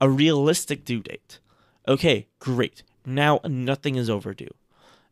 a 0.00 0.08
realistic 0.08 0.84
due 0.84 1.02
date. 1.02 1.38
Okay, 1.86 2.26
great 2.40 2.82
now 3.06 3.40
nothing 3.44 3.96
is 3.96 4.10
overdue. 4.10 4.50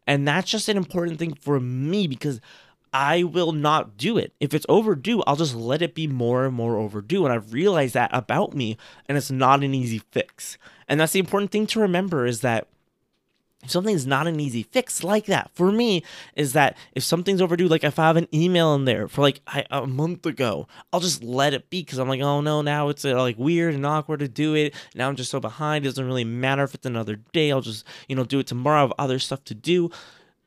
And 0.06 0.28
that's 0.28 0.50
just 0.50 0.68
an 0.68 0.76
important 0.76 1.18
thing 1.18 1.34
for 1.34 1.58
me 1.60 2.06
because 2.06 2.40
I 2.92 3.24
will 3.24 3.52
not 3.52 3.96
do 3.96 4.18
it. 4.18 4.32
If 4.38 4.54
it's 4.54 4.66
overdue, 4.68 5.22
I'll 5.26 5.36
just 5.36 5.54
let 5.54 5.82
it 5.82 5.94
be 5.94 6.06
more 6.06 6.44
and 6.44 6.54
more 6.54 6.76
overdue. 6.76 7.24
And 7.24 7.32
I've 7.32 7.52
realized 7.52 7.94
that 7.94 8.10
about 8.12 8.54
me, 8.54 8.76
and 9.08 9.18
it's 9.18 9.30
not 9.30 9.64
an 9.64 9.74
easy 9.74 10.02
fix. 10.12 10.58
And 10.86 11.00
that's 11.00 11.12
the 11.12 11.18
important 11.18 11.50
thing 11.50 11.66
to 11.68 11.80
remember 11.80 12.26
is 12.26 12.40
that 12.42 12.68
if 13.64 13.70
something's 13.70 14.06
not 14.06 14.26
an 14.26 14.38
easy 14.38 14.62
fix 14.62 15.02
like 15.02 15.26
that 15.26 15.50
for 15.54 15.72
me 15.72 16.02
is 16.36 16.52
that 16.52 16.76
if 16.94 17.02
something's 17.02 17.40
overdue 17.40 17.68
like 17.68 17.84
if 17.84 17.98
i 17.98 18.06
have 18.06 18.16
an 18.16 18.28
email 18.32 18.74
in 18.74 18.84
there 18.84 19.08
for 19.08 19.22
like 19.22 19.40
I, 19.46 19.64
a 19.70 19.86
month 19.86 20.26
ago 20.26 20.68
i'll 20.92 21.00
just 21.00 21.22
let 21.22 21.54
it 21.54 21.70
be 21.70 21.82
because 21.82 21.98
i'm 21.98 22.08
like 22.08 22.20
oh 22.20 22.40
no 22.40 22.62
now 22.62 22.88
it's 22.88 23.04
uh, 23.04 23.14
like 23.14 23.38
weird 23.38 23.74
and 23.74 23.86
awkward 23.86 24.20
to 24.20 24.28
do 24.28 24.54
it 24.54 24.74
now 24.94 25.08
i'm 25.08 25.16
just 25.16 25.30
so 25.30 25.40
behind 25.40 25.84
it 25.84 25.88
doesn't 25.88 26.06
really 26.06 26.24
matter 26.24 26.62
if 26.62 26.74
it's 26.74 26.86
another 26.86 27.16
day 27.32 27.50
i'll 27.50 27.60
just 27.60 27.84
you 28.08 28.14
know 28.14 28.24
do 28.24 28.38
it 28.38 28.46
tomorrow 28.46 28.78
i 28.78 28.80
have 28.82 28.92
other 28.98 29.18
stuff 29.18 29.42
to 29.44 29.54
do 29.54 29.90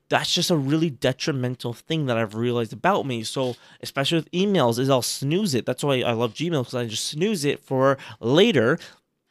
that's 0.10 0.34
just 0.34 0.52
a 0.52 0.56
really 0.56 0.90
detrimental 0.90 1.74
thing 1.74 2.06
that 2.06 2.18
I've 2.18 2.36
realized 2.36 2.74
about 2.74 3.06
me. 3.06 3.24
So, 3.24 3.56
especially 3.82 4.20
with 4.20 4.32
emails, 4.32 4.80
is 4.80 4.90
I'll 4.90 5.02
snooze 5.02 5.54
it. 5.54 5.66
That's 5.66 5.84
why 5.84 6.02
I 6.02 6.14
love 6.14 6.34
Gmail 6.34 6.62
because 6.62 6.76
I 6.76 6.86
just 6.86 7.08
snooze 7.08 7.44
it 7.44 7.60
for 7.60 7.98
later 8.20 8.80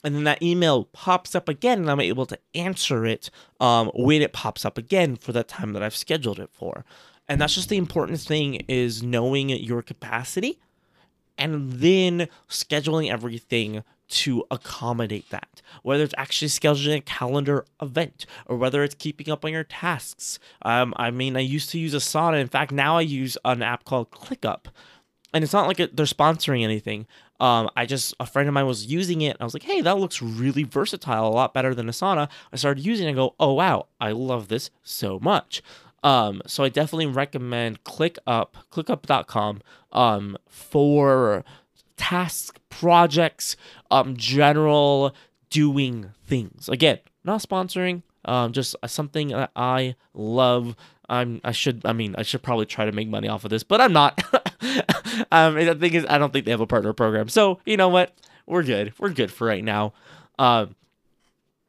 and 0.06 0.14
then 0.14 0.24
that 0.24 0.40
email 0.40 0.84
pops 0.84 1.34
up 1.34 1.48
again 1.48 1.80
and 1.80 1.90
i'm 1.90 2.00
able 2.00 2.26
to 2.26 2.38
answer 2.54 3.04
it 3.04 3.28
um, 3.60 3.90
when 3.92 4.22
it 4.22 4.32
pops 4.32 4.64
up 4.64 4.78
again 4.78 5.16
for 5.16 5.32
that 5.32 5.48
time 5.48 5.72
that 5.72 5.82
i've 5.82 5.96
scheduled 5.96 6.38
it 6.38 6.50
for. 6.52 6.84
And 7.28 7.40
that's 7.40 7.56
just 7.56 7.68
the 7.68 7.76
important 7.76 8.20
thing 8.20 8.62
is 8.68 9.02
knowing 9.02 9.50
your 9.50 9.82
capacity 9.82 10.60
and 11.36 11.72
then 11.72 12.28
scheduling 12.48 13.10
everything 13.10 13.82
to 14.08 14.44
accommodate 14.52 15.28
that. 15.30 15.60
Whether 15.82 16.04
it's 16.04 16.14
actually 16.16 16.48
scheduling 16.48 16.98
a 16.98 17.00
calendar 17.00 17.64
event 17.82 18.24
or 18.46 18.56
whether 18.56 18.84
it's 18.84 18.94
keeping 18.94 19.28
up 19.28 19.44
on 19.44 19.50
your 19.50 19.64
tasks. 19.64 20.38
Um, 20.62 20.94
i 20.96 21.10
mean 21.10 21.36
i 21.36 21.40
used 21.40 21.70
to 21.70 21.78
use 21.78 21.94
asana. 21.94 22.40
In 22.40 22.46
fact 22.46 22.70
now 22.70 22.96
i 22.96 23.00
use 23.00 23.36
an 23.44 23.62
app 23.62 23.84
called 23.84 24.12
clickup 24.12 24.66
and 25.36 25.44
it's 25.44 25.52
not 25.52 25.68
like 25.68 25.76
they're 25.76 26.06
sponsoring 26.06 26.64
anything. 26.64 27.06
Um, 27.40 27.68
I 27.76 27.84
just 27.84 28.14
a 28.18 28.24
friend 28.24 28.48
of 28.48 28.54
mine 28.54 28.66
was 28.66 28.86
using 28.86 29.20
it. 29.20 29.36
I 29.38 29.44
was 29.44 29.52
like, 29.52 29.64
hey, 29.64 29.82
that 29.82 29.98
looks 29.98 30.22
really 30.22 30.62
versatile, 30.62 31.28
a 31.28 31.28
lot 31.28 31.52
better 31.52 31.74
than 31.74 31.88
Asana. 31.88 32.30
I 32.54 32.56
started 32.56 32.86
using 32.86 33.04
it. 33.04 33.10
and 33.10 33.16
go, 33.16 33.34
oh 33.38 33.52
wow, 33.52 33.88
I 34.00 34.12
love 34.12 34.48
this 34.48 34.70
so 34.82 35.18
much. 35.20 35.62
Um, 36.02 36.40
so 36.46 36.64
I 36.64 36.70
definitely 36.70 37.04
recommend 37.04 37.84
ClickUp, 37.84 38.52
ClickUp.com, 38.72 39.60
um, 39.92 40.38
for 40.48 41.44
tasks, 41.98 42.58
projects, 42.70 43.56
um, 43.90 44.16
general 44.16 45.14
doing 45.50 46.12
things. 46.24 46.70
Again, 46.70 47.00
not 47.24 47.42
sponsoring, 47.42 48.04
um, 48.24 48.54
just 48.54 48.74
something 48.86 49.28
that 49.28 49.50
I 49.54 49.96
love. 50.14 50.76
I'm 51.08 51.40
I 51.44 51.52
should 51.52 51.82
I 51.84 51.92
mean 51.92 52.14
I 52.18 52.22
should 52.22 52.42
probably 52.42 52.66
try 52.66 52.84
to 52.84 52.92
make 52.92 53.08
money 53.08 53.28
off 53.28 53.44
of 53.44 53.50
this, 53.50 53.62
but 53.62 53.80
I'm 53.80 53.92
not. 53.92 54.20
um, 55.32 55.54
the 55.54 55.76
thing 55.78 55.94
is, 55.94 56.06
I 56.08 56.18
don't 56.18 56.32
think 56.32 56.44
they 56.44 56.50
have 56.50 56.60
a 56.60 56.66
partner 56.66 56.92
program, 56.92 57.28
so 57.28 57.60
you 57.64 57.76
know 57.76 57.88
what, 57.88 58.14
we're 58.46 58.62
good. 58.62 58.92
We're 58.98 59.10
good 59.10 59.30
for 59.30 59.46
right 59.46 59.64
now. 59.64 59.92
Um, 60.38 60.74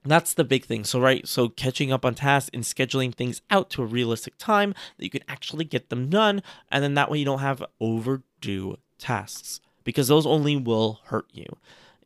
that's 0.06 0.34
the 0.34 0.44
big 0.44 0.66
thing. 0.66 0.84
So 0.84 1.00
right, 1.00 1.28
so 1.28 1.50
catching 1.50 1.92
up 1.92 2.06
on 2.06 2.16
tasks 2.16 2.50
and 2.54 2.64
scheduling 2.64 3.14
things 3.14 3.42
out 3.50 3.70
to 3.72 3.84
a 3.84 3.86
realistic 3.86 4.38
time 4.38 4.74
that 4.98 5.04
you 5.04 5.10
can 5.10 5.24
actually 5.28 5.66
get 5.66 5.90
them 5.90 6.10
done, 6.10 6.42
and 6.72 6.84
then 6.84 6.94
that 6.96 7.12
way 7.12 7.20
you 7.20 7.26
don't 7.26 7.40
have 7.40 7.64
overdue 7.80 8.78
tasks 8.98 9.60
because 9.84 10.08
those 10.08 10.26
only 10.26 10.56
will 10.56 11.00
hurt 11.06 11.28
you. 11.32 11.46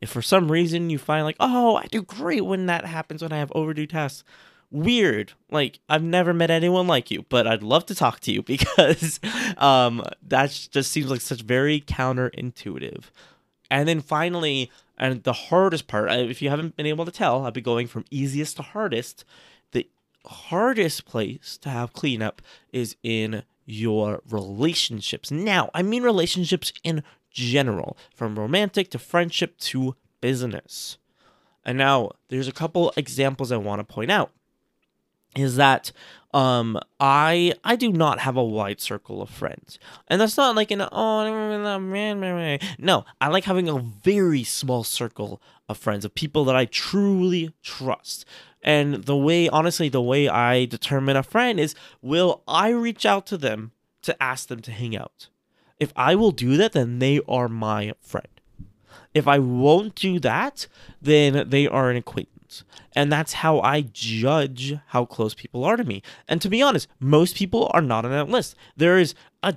If 0.01 0.09
for 0.09 0.21
some 0.21 0.51
reason 0.51 0.89
you 0.89 0.97
find 0.97 1.25
like, 1.25 1.37
oh, 1.39 1.75
I 1.75 1.85
do 1.91 2.01
great 2.01 2.45
when 2.45 2.65
that 2.65 2.85
happens 2.85 3.21
when 3.21 3.31
I 3.31 3.37
have 3.37 3.51
overdue 3.53 3.85
tasks, 3.85 4.23
weird. 4.71 5.33
Like 5.51 5.79
I've 5.89 6.03
never 6.03 6.33
met 6.33 6.49
anyone 6.49 6.87
like 6.87 7.11
you, 7.11 7.25
but 7.29 7.45
I'd 7.45 7.63
love 7.63 7.85
to 7.87 7.95
talk 7.95 8.19
to 8.21 8.31
you 8.31 8.41
because 8.55 9.19
um 9.57 10.03
that 10.27 10.49
just 10.71 10.91
seems 10.91 11.09
like 11.09 11.21
such 11.21 11.41
very 11.41 11.81
counterintuitive. 11.81 13.05
And 13.69 13.87
then 13.87 14.01
finally, 14.01 14.69
and 14.97 15.23
the 15.23 15.33
hardest 15.33 15.87
part, 15.87 16.11
if 16.11 16.41
you 16.41 16.49
haven't 16.49 16.75
been 16.75 16.85
able 16.85 17.05
to 17.05 17.11
tell, 17.11 17.45
I'll 17.45 17.51
be 17.51 17.61
going 17.61 17.87
from 17.87 18.05
easiest 18.11 18.57
to 18.57 18.63
hardest. 18.63 19.23
The 19.71 19.87
hardest 20.25 21.05
place 21.05 21.57
to 21.61 21.69
have 21.69 21.93
cleanup 21.93 22.41
is 22.73 22.95
in 23.01 23.43
your 23.65 24.21
relationships. 24.29 25.31
Now, 25.31 25.69
I 25.73 25.83
mean 25.83 26.03
relationships 26.03 26.73
in 26.83 27.03
general, 27.31 27.97
from 28.13 28.37
romantic 28.37 28.91
to 28.91 28.99
friendship 28.99 29.57
to 29.59 29.95
business. 30.19 30.97
And 31.63 31.77
now, 31.77 32.11
there's 32.27 32.47
a 32.47 32.51
couple 32.51 32.91
examples 32.97 33.51
I 33.51 33.57
want 33.57 33.79
to 33.79 33.93
point 33.93 34.11
out 34.11 34.31
is 35.35 35.55
that 35.55 35.91
um 36.33 36.79
i 36.99 37.53
i 37.63 37.75
do 37.75 37.91
not 37.91 38.19
have 38.19 38.37
a 38.37 38.43
wide 38.43 38.79
circle 38.79 39.21
of 39.21 39.29
friends. 39.29 39.79
And 40.07 40.21
that's 40.21 40.37
not 40.37 40.55
like 40.55 40.71
an 40.71 40.87
oh 40.91 41.79
man 41.79 42.59
no 42.79 43.05
i 43.19 43.27
like 43.27 43.43
having 43.45 43.67
a 43.67 43.79
very 43.79 44.43
small 44.43 44.83
circle 44.83 45.41
of 45.67 45.77
friends 45.77 46.05
of 46.05 46.15
people 46.15 46.45
that 46.45 46.55
i 46.55 46.65
truly 46.65 47.53
trust. 47.61 48.25
And 48.63 49.05
the 49.05 49.17
way 49.17 49.49
honestly 49.49 49.89
the 49.89 50.01
way 50.01 50.29
i 50.29 50.65
determine 50.65 51.17
a 51.17 51.23
friend 51.23 51.59
is 51.59 51.75
will 52.01 52.43
i 52.47 52.69
reach 52.69 53.05
out 53.05 53.25
to 53.27 53.37
them 53.37 53.71
to 54.03 54.23
ask 54.23 54.47
them 54.47 54.61
to 54.61 54.71
hang 54.71 54.95
out? 54.95 55.27
If 55.79 55.91
i 55.95 56.15
will 56.15 56.31
do 56.31 56.55
that 56.57 56.71
then 56.71 56.99
they 56.99 57.19
are 57.27 57.49
my 57.49 57.93
friend. 57.99 58.27
If 59.13 59.27
i 59.27 59.37
won't 59.37 59.95
do 59.95 60.17
that 60.19 60.67
then 61.01 61.49
they 61.49 61.67
are 61.67 61.89
an 61.89 61.97
acquaintance 61.97 62.30
and 62.95 63.11
that's 63.11 63.33
how 63.33 63.59
I 63.61 63.81
judge 63.81 64.75
how 64.87 65.05
close 65.05 65.33
people 65.33 65.63
are 65.63 65.77
to 65.77 65.83
me. 65.83 66.01
And 66.27 66.41
to 66.41 66.49
be 66.49 66.61
honest, 66.61 66.87
most 66.99 67.35
people 67.35 67.69
are 67.73 67.81
not 67.81 68.05
on 68.05 68.11
that 68.11 68.29
list. 68.29 68.55
There 68.77 68.97
is 68.97 69.15
a 69.43 69.55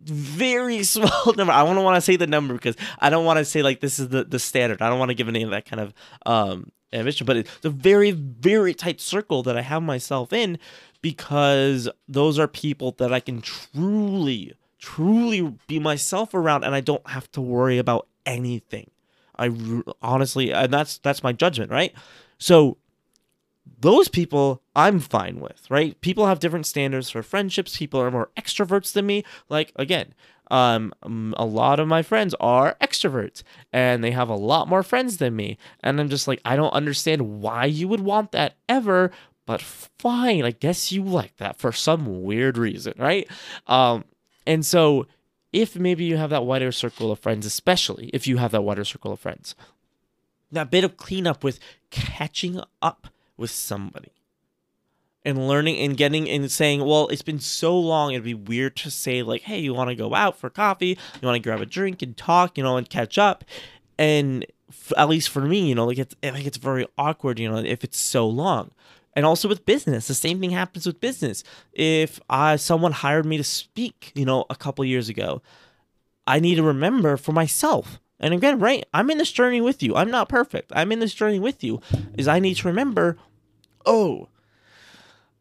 very 0.00 0.82
small 0.94 1.32
number. 1.36 1.52
I 1.52 1.64
don't 1.64 1.84
want 1.84 1.96
to 1.96 2.00
say 2.00 2.16
the 2.16 2.26
number 2.26 2.54
because 2.54 2.76
I 2.98 3.10
don't 3.10 3.24
want 3.24 3.38
to 3.38 3.44
say 3.44 3.62
like 3.62 3.80
this 3.80 3.98
is 3.98 4.08
the, 4.08 4.24
the 4.24 4.38
standard. 4.38 4.82
I 4.82 4.88
don't 4.88 4.98
want 4.98 5.10
to 5.10 5.14
give 5.14 5.28
any 5.28 5.42
of 5.42 5.50
that 5.50 5.64
kind 5.64 5.80
of 5.80 5.94
um 6.26 6.72
ambition, 6.92 7.26
but 7.26 7.36
it's 7.36 7.64
a 7.64 7.70
very, 7.70 8.10
very 8.10 8.74
tight 8.74 9.00
circle 9.00 9.42
that 9.44 9.56
I 9.56 9.62
have 9.62 9.82
myself 9.82 10.32
in 10.32 10.58
because 11.00 11.88
those 12.06 12.38
are 12.38 12.48
people 12.48 12.92
that 12.98 13.12
I 13.12 13.20
can 13.20 13.40
truly, 13.40 14.54
truly 14.78 15.54
be 15.66 15.78
myself 15.78 16.34
around 16.34 16.64
and 16.64 16.74
I 16.74 16.80
don't 16.80 17.06
have 17.08 17.30
to 17.32 17.40
worry 17.40 17.78
about 17.78 18.08
anything. 18.26 18.90
I 19.38 19.50
honestly, 20.02 20.52
and 20.52 20.72
that's 20.72 20.98
that's 20.98 21.22
my 21.22 21.32
judgment, 21.32 21.70
right? 21.70 21.94
So 22.42 22.76
those 23.78 24.08
people 24.08 24.62
I'm 24.74 24.98
fine 24.98 25.38
with, 25.38 25.64
right? 25.70 25.98
People 26.00 26.26
have 26.26 26.40
different 26.40 26.66
standards 26.66 27.08
for 27.08 27.22
friendships. 27.22 27.76
People 27.76 28.00
are 28.00 28.10
more 28.10 28.30
extroverts 28.36 28.92
than 28.92 29.06
me. 29.06 29.22
Like 29.48 29.70
again, 29.76 30.12
um, 30.50 30.92
a 31.36 31.46
lot 31.46 31.78
of 31.78 31.86
my 31.86 32.02
friends 32.02 32.34
are 32.40 32.76
extroverts 32.80 33.44
and 33.72 34.02
they 34.02 34.10
have 34.10 34.28
a 34.28 34.34
lot 34.34 34.68
more 34.68 34.82
friends 34.82 35.18
than 35.18 35.36
me. 35.36 35.56
And 35.84 36.00
I'm 36.00 36.08
just 36.08 36.26
like, 36.26 36.40
I 36.44 36.56
don't 36.56 36.72
understand 36.72 37.40
why 37.40 37.66
you 37.66 37.86
would 37.86 38.00
want 38.00 38.32
that 38.32 38.56
ever, 38.68 39.12
but 39.46 39.62
fine. 39.62 40.44
I 40.44 40.50
guess 40.50 40.90
you 40.90 41.04
like 41.04 41.36
that 41.36 41.58
for 41.58 41.70
some 41.70 42.24
weird 42.24 42.58
reason, 42.58 42.94
right? 42.98 43.28
Um, 43.68 44.04
and 44.48 44.66
so 44.66 45.06
if 45.52 45.76
maybe 45.76 46.04
you 46.04 46.16
have 46.16 46.30
that 46.30 46.44
wider 46.44 46.72
circle 46.72 47.12
of 47.12 47.18
friends, 47.18 47.46
especially 47.46 48.10
if 48.12 48.26
you 48.26 48.38
have 48.38 48.50
that 48.50 48.62
wider 48.62 48.84
circle 48.84 49.12
of 49.12 49.20
friends, 49.20 49.54
that 50.52 50.70
bit 50.70 50.84
of 50.84 50.96
cleanup 50.96 51.42
with 51.42 51.58
catching 51.90 52.60
up 52.80 53.08
with 53.36 53.50
somebody 53.50 54.12
and 55.24 55.48
learning 55.48 55.78
and 55.78 55.96
getting 55.96 56.28
and 56.28 56.50
saying, 56.50 56.84
well, 56.84 57.08
it's 57.08 57.22
been 57.22 57.40
so 57.40 57.78
long, 57.78 58.12
it'd 58.12 58.24
be 58.24 58.34
weird 58.34 58.76
to 58.76 58.90
say, 58.90 59.22
like, 59.22 59.42
hey, 59.42 59.58
you 59.58 59.72
want 59.74 59.88
to 59.88 59.94
go 59.94 60.14
out 60.14 60.36
for 60.36 60.50
coffee? 60.50 60.98
You 61.20 61.26
want 61.26 61.36
to 61.36 61.48
grab 61.48 61.60
a 61.60 61.66
drink 61.66 62.02
and 62.02 62.16
talk, 62.16 62.58
you 62.58 62.64
know, 62.64 62.76
and 62.76 62.88
catch 62.88 63.18
up? 63.18 63.44
And 63.98 64.44
f- 64.68 64.92
at 64.96 65.08
least 65.08 65.28
for 65.28 65.42
me, 65.42 65.68
you 65.68 65.74
know, 65.74 65.86
like, 65.86 65.98
it's, 65.98 66.14
I 66.22 66.30
think 66.30 66.46
it's 66.46 66.56
very 66.56 66.86
awkward, 66.98 67.38
you 67.38 67.48
know, 67.48 67.58
if 67.58 67.84
it's 67.84 67.98
so 67.98 68.26
long. 68.26 68.72
And 69.14 69.26
also 69.26 69.48
with 69.48 69.66
business, 69.66 70.08
the 70.08 70.14
same 70.14 70.40
thing 70.40 70.50
happens 70.50 70.86
with 70.86 71.00
business. 71.00 71.44
If 71.72 72.18
uh, 72.30 72.56
someone 72.56 72.92
hired 72.92 73.26
me 73.26 73.36
to 73.36 73.44
speak, 73.44 74.10
you 74.14 74.24
know, 74.24 74.46
a 74.48 74.56
couple 74.56 74.84
years 74.84 75.08
ago, 75.08 75.42
I 76.26 76.40
need 76.40 76.54
to 76.56 76.62
remember 76.62 77.16
for 77.16 77.32
myself 77.32 78.00
and 78.22 78.32
again, 78.32 78.58
right, 78.60 78.84
I'm 78.94 79.10
in 79.10 79.18
this 79.18 79.32
journey 79.32 79.60
with 79.60 79.82
you. 79.82 79.96
I'm 79.96 80.10
not 80.10 80.28
perfect. 80.28 80.72
I'm 80.74 80.92
in 80.92 81.00
this 81.00 81.12
journey 81.12 81.40
with 81.40 81.62
you. 81.64 81.80
Is 82.16 82.28
I 82.28 82.38
need 82.38 82.54
to 82.58 82.68
remember, 82.68 83.18
oh, 83.84 84.28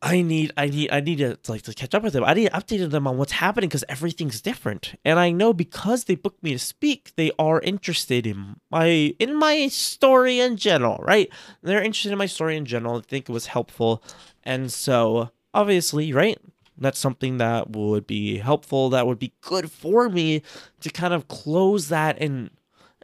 I 0.01 0.23
need 0.23 0.51
I 0.57 0.65
need 0.65 0.91
I 0.91 0.99
need 0.99 1.19
to 1.19 1.37
like 1.47 1.61
to 1.63 1.73
catch 1.75 1.93
up 1.93 2.01
with 2.01 2.13
them. 2.13 2.23
I 2.23 2.33
need 2.33 2.49
to 2.49 2.57
update 2.57 2.89
them 2.89 3.05
on 3.05 3.17
what's 3.17 3.33
happening 3.33 3.69
because 3.69 3.83
everything's 3.87 4.41
different. 4.41 4.95
And 5.05 5.19
I 5.19 5.29
know 5.31 5.53
because 5.53 6.05
they 6.05 6.15
booked 6.15 6.41
me 6.41 6.53
to 6.53 6.59
speak, 6.59 7.13
they 7.17 7.31
are 7.37 7.61
interested 7.61 8.25
in 8.25 8.55
my 8.71 9.13
in 9.19 9.35
my 9.35 9.67
story 9.67 10.39
in 10.39 10.57
general, 10.57 10.97
right? 11.03 11.29
They're 11.61 11.83
interested 11.83 12.11
in 12.11 12.17
my 12.17 12.25
story 12.25 12.57
in 12.57 12.65
general. 12.65 12.97
I 12.97 13.01
think 13.01 13.29
it 13.29 13.33
was 13.33 13.45
helpful. 13.45 14.03
And 14.43 14.71
so 14.71 15.29
obviously, 15.53 16.13
right? 16.13 16.39
That's 16.79 16.97
something 16.97 17.37
that 17.37 17.69
would 17.69 18.07
be 18.07 18.39
helpful, 18.39 18.89
that 18.89 19.05
would 19.05 19.19
be 19.19 19.33
good 19.41 19.69
for 19.69 20.09
me 20.09 20.41
to 20.79 20.89
kind 20.89 21.13
of 21.13 21.27
close 21.27 21.89
that 21.89 22.19
and 22.19 22.49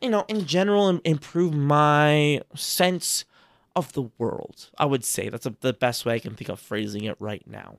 you 0.02 0.10
know, 0.10 0.26
in 0.28 0.46
general, 0.46 1.00
improve 1.04 1.54
my 1.54 2.42
sense 2.56 3.26
of 3.76 3.94
the 3.94 4.10
world. 4.18 4.70
I 4.78 4.86
would 4.86 5.04
say 5.04 5.30
that's 5.30 5.46
a, 5.46 5.56
the 5.62 5.74
best 5.74 6.06
way 6.06 6.16
I 6.16 6.20
can 6.20 6.36
think 6.36 6.50
of 6.50 6.60
phrasing 6.60 7.04
it 7.04 7.16
right 7.20 7.44
now. 7.46 7.78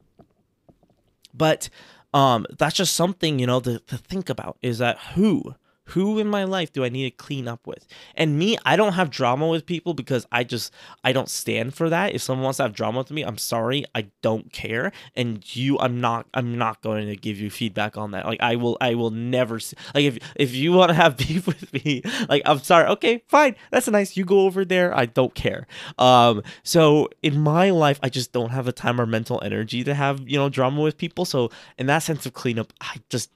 But 1.35 1.69
um, 2.15 2.47
that's 2.59 2.77
just 2.77 2.95
something 2.95 3.39
you 3.39 3.47
know 3.47 3.61
to, 3.61 3.79
to 3.81 3.99
think 3.99 4.29
about. 4.29 4.59
Is 4.63 4.79
that 4.79 4.99
who 5.15 5.55
who 5.89 6.19
in 6.19 6.29
my 6.29 6.45
life 6.45 6.73
do 6.73 6.85
I 6.85 6.89
need 6.89 7.05
to 7.05 7.11
clean 7.11 7.49
up 7.49 7.67
with? 7.67 7.87
And 8.15 8.39
me, 8.39 8.59
I 8.65 8.77
don't 8.77 8.93
have 8.93 9.11
drama 9.11 9.49
with 9.49 9.67
people 9.67 9.95
because 9.95 10.27
I 10.31 10.45
just 10.45 10.73
I 11.05 11.13
don't 11.13 11.29
stand 11.29 11.75
for 11.75 11.89
that. 11.89 12.15
If 12.15 12.23
someone 12.23 12.45
wants 12.45 12.59
to 12.59 12.65
have 12.65 12.75
drama 12.75 12.99
with 12.99 13.11
me, 13.11 13.23
I'm 13.23 13.39
sorry, 13.39 13.85
I 13.95 14.09
don't 14.23 14.53
care. 14.53 14.93
And 15.17 15.45
you, 15.57 15.79
I'm 15.79 16.01
not 16.01 16.27
I'm 16.35 16.59
not 16.59 16.83
going 16.83 17.07
to 17.09 17.17
give 17.17 17.41
you 17.41 17.51
feedback 17.51 17.97
on 17.97 18.11
that. 18.13 18.27
Like 18.27 18.41
I 18.41 18.57
will 18.57 18.77
I 18.81 18.95
will 18.95 19.11
never 19.11 19.61
like 19.95 20.05
if 20.05 20.19
if 20.37 20.55
you 20.55 20.73
want 20.73 20.91
to 20.91 20.95
have 20.95 21.17
beef 21.17 21.47
with 21.47 21.73
me, 21.73 22.03
like 22.29 22.43
I'm 22.45 22.61
sorry. 22.61 22.87
Okay, 22.89 23.23
fine, 23.29 23.57
that's 23.71 23.89
nice. 23.89 24.17
You 24.17 24.25
go 24.25 24.41
over 24.41 24.65
there. 24.65 24.97
I 24.97 25.07
don't 25.07 25.35
care. 25.35 25.67
Um, 25.99 26.43
so 26.63 27.09
in 27.23 27.41
my 27.41 27.71
life, 27.71 27.99
I 28.03 28.09
just 28.09 28.33
don't 28.33 28.51
have 28.51 28.67
the 28.67 28.73
time 28.73 29.01
or 29.01 29.07
mental 29.07 29.41
energy 29.43 29.85
to 29.85 29.95
have 29.95 30.29
you 30.29 30.39
know 30.39 30.49
drama 30.49 30.83
with 30.83 30.99
people. 30.99 31.25
So 31.25 31.51
in 31.79 31.87
that 31.87 32.01
sense 32.01 32.27
of 32.27 32.35
cleanup, 32.35 32.73
I 32.81 32.97
just 33.09 33.31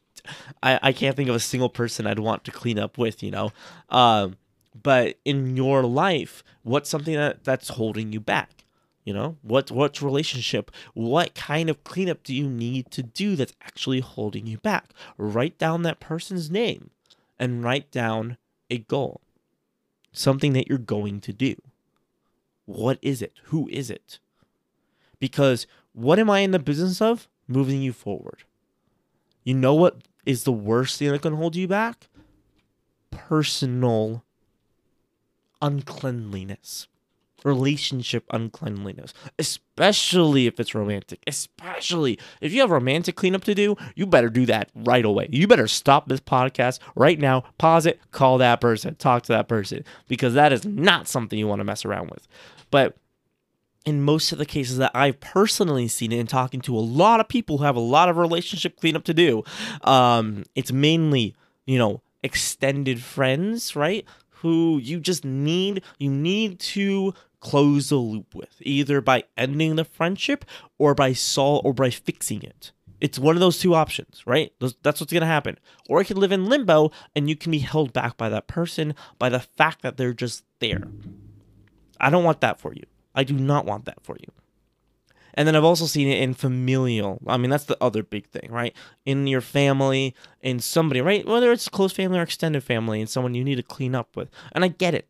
I, 0.62 0.78
I 0.82 0.92
can't 0.92 1.16
think 1.16 1.28
of 1.28 1.34
a 1.34 1.40
single 1.40 1.68
person 1.68 2.06
I'd 2.06 2.18
want 2.18 2.44
to 2.44 2.50
clean 2.50 2.78
up 2.78 2.98
with, 2.98 3.22
you 3.22 3.30
know. 3.30 3.52
Um, 3.88 4.36
but 4.80 5.18
in 5.24 5.56
your 5.56 5.82
life, 5.82 6.42
what's 6.62 6.88
something 6.88 7.14
that, 7.14 7.44
that's 7.44 7.68
holding 7.68 8.12
you 8.12 8.20
back? 8.20 8.64
You 9.04 9.12
know, 9.12 9.36
what 9.42 9.70
what's 9.72 10.00
relationship? 10.00 10.70
What 10.94 11.34
kind 11.34 11.68
of 11.68 11.82
cleanup 11.82 12.22
do 12.22 12.32
you 12.32 12.48
need 12.48 12.92
to 12.92 13.02
do 13.02 13.34
that's 13.34 13.54
actually 13.60 13.98
holding 13.98 14.46
you 14.46 14.58
back? 14.58 14.90
Write 15.18 15.58
down 15.58 15.82
that 15.82 15.98
person's 15.98 16.50
name 16.50 16.90
and 17.36 17.64
write 17.64 17.90
down 17.90 18.36
a 18.70 18.78
goal. 18.78 19.20
Something 20.12 20.52
that 20.52 20.68
you're 20.68 20.78
going 20.78 21.20
to 21.22 21.32
do. 21.32 21.56
What 22.64 22.98
is 23.02 23.22
it? 23.22 23.32
Who 23.44 23.68
is 23.70 23.90
it? 23.90 24.20
Because 25.18 25.66
what 25.92 26.20
am 26.20 26.30
I 26.30 26.40
in 26.40 26.52
the 26.52 26.58
business 26.58 27.00
of? 27.00 27.28
Moving 27.48 27.82
you 27.82 27.92
forward 27.92 28.44
You 29.42 29.54
know 29.54 29.74
what 29.74 29.96
is 30.24 30.44
the 30.44 30.52
worst 30.52 30.98
thing 30.98 31.10
that 31.10 31.22
can 31.22 31.34
hold 31.34 31.56
you 31.56 31.68
back? 31.68 32.08
Personal 33.10 34.24
uncleanliness 35.60 36.88
relationship 37.44 38.24
uncleanliness, 38.30 39.12
especially 39.38 40.46
if 40.46 40.60
it's 40.60 40.74
romantic. 40.74 41.20
Especially 41.26 42.18
if 42.40 42.52
you 42.52 42.60
have 42.60 42.70
romantic 42.70 43.16
cleanup 43.16 43.44
to 43.44 43.54
do, 43.54 43.76
you 43.94 44.06
better 44.06 44.28
do 44.28 44.46
that 44.46 44.70
right 44.74 45.04
away. 45.04 45.28
You 45.30 45.46
better 45.46 45.68
stop 45.68 46.08
this 46.08 46.20
podcast 46.20 46.78
right 46.94 47.18
now, 47.18 47.44
pause 47.58 47.86
it, 47.86 48.00
call 48.10 48.38
that 48.38 48.60
person, 48.60 48.94
talk 48.96 49.24
to 49.24 49.32
that 49.32 49.48
person, 49.48 49.84
because 50.08 50.34
that 50.34 50.52
is 50.52 50.64
not 50.64 51.08
something 51.08 51.38
you 51.38 51.48
want 51.48 51.60
to 51.60 51.64
mess 51.64 51.84
around 51.84 52.10
with. 52.10 52.26
But 52.70 52.96
in 53.84 54.02
most 54.02 54.32
of 54.32 54.38
the 54.38 54.46
cases 54.46 54.78
that 54.78 54.92
I've 54.94 55.20
personally 55.20 55.88
seen 55.88 56.12
in 56.12 56.26
talking 56.26 56.60
to 56.62 56.76
a 56.76 56.80
lot 56.80 57.20
of 57.20 57.28
people 57.28 57.58
who 57.58 57.64
have 57.64 57.76
a 57.76 57.80
lot 57.80 58.08
of 58.08 58.16
relationship 58.16 58.78
cleanup 58.78 59.04
to 59.04 59.14
do, 59.14 59.42
um, 59.82 60.44
it's 60.54 60.72
mainly, 60.72 61.34
you 61.66 61.78
know, 61.78 62.02
extended 62.22 63.02
friends, 63.02 63.74
right? 63.74 64.04
Who 64.36 64.78
you 64.82 65.00
just 65.00 65.24
need, 65.24 65.82
you 65.98 66.10
need 66.10 66.60
to 66.60 67.14
close 67.40 67.88
the 67.88 67.96
loop 67.96 68.34
with, 68.34 68.54
either 68.60 69.00
by 69.00 69.24
ending 69.36 69.76
the 69.76 69.84
friendship 69.84 70.44
or 70.78 70.94
by 70.94 71.12
sol 71.12 71.60
or 71.64 71.72
by 71.74 71.90
fixing 71.90 72.42
it. 72.42 72.72
It's 73.00 73.18
one 73.18 73.34
of 73.34 73.40
those 73.40 73.58
two 73.58 73.74
options, 73.74 74.22
right? 74.26 74.52
That's 74.60 75.00
what's 75.00 75.12
going 75.12 75.22
to 75.22 75.26
happen. 75.26 75.58
Or 75.88 76.00
it 76.00 76.04
can 76.04 76.18
live 76.18 76.30
in 76.30 76.46
limbo 76.46 76.92
and 77.16 77.28
you 77.28 77.34
can 77.34 77.50
be 77.50 77.58
held 77.58 77.92
back 77.92 78.16
by 78.16 78.28
that 78.28 78.46
person 78.46 78.94
by 79.18 79.28
the 79.28 79.40
fact 79.40 79.82
that 79.82 79.96
they're 79.96 80.12
just 80.12 80.44
there. 80.60 80.84
I 82.00 82.10
don't 82.10 82.22
want 82.22 82.40
that 82.42 82.60
for 82.60 82.72
you. 82.72 82.84
I 83.14 83.24
do 83.24 83.34
not 83.34 83.66
want 83.66 83.84
that 83.86 84.02
for 84.02 84.16
you. 84.18 84.32
And 85.34 85.48
then 85.48 85.56
I've 85.56 85.64
also 85.64 85.86
seen 85.86 86.08
it 86.08 86.20
in 86.20 86.34
familial. 86.34 87.18
I 87.26 87.38
mean, 87.38 87.50
that's 87.50 87.64
the 87.64 87.82
other 87.82 88.02
big 88.02 88.26
thing, 88.26 88.48
right? 88.50 88.76
In 89.06 89.26
your 89.26 89.40
family, 89.40 90.14
in 90.42 90.60
somebody, 90.60 91.00
right? 91.00 91.26
Whether 91.26 91.52
it's 91.52 91.70
close 91.70 91.92
family 91.92 92.18
or 92.18 92.22
extended 92.22 92.62
family, 92.62 93.00
and 93.00 93.08
someone 93.08 93.34
you 93.34 93.42
need 93.42 93.54
to 93.54 93.62
clean 93.62 93.94
up 93.94 94.14
with. 94.14 94.28
And 94.52 94.62
I 94.62 94.68
get 94.68 94.94
it 94.94 95.08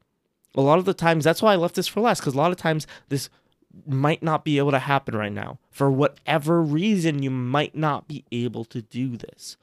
a 0.55 0.61
lot 0.61 0.79
of 0.79 0.85
the 0.85 0.95
times 0.95 1.25
that's 1.25 1.43
why 1.43 1.53
I 1.53 1.57
left 1.57 1.75
this 1.75 1.89
for 1.89 2.01
last 2.01 2.21
because 2.21 2.35
a 2.35 2.39
lot 2.39 2.51
of 2.51 2.57
times 2.57 2.87
this 3.09 3.29
might 3.87 4.23
not 4.23 4.45
be 4.45 4.59
able 4.59 4.71
to 4.71 4.79
happen 4.79 5.17
right 5.17 5.33
now 5.33 5.59
for 5.71 5.91
whatever 5.91 6.63
reason 6.63 7.23
you 7.23 7.31
might 7.31 7.75
not 7.75 8.07
be 8.07 8.25
able 8.31 8.65
to 8.67 8.83
do 8.83 9.17
this 9.17 9.57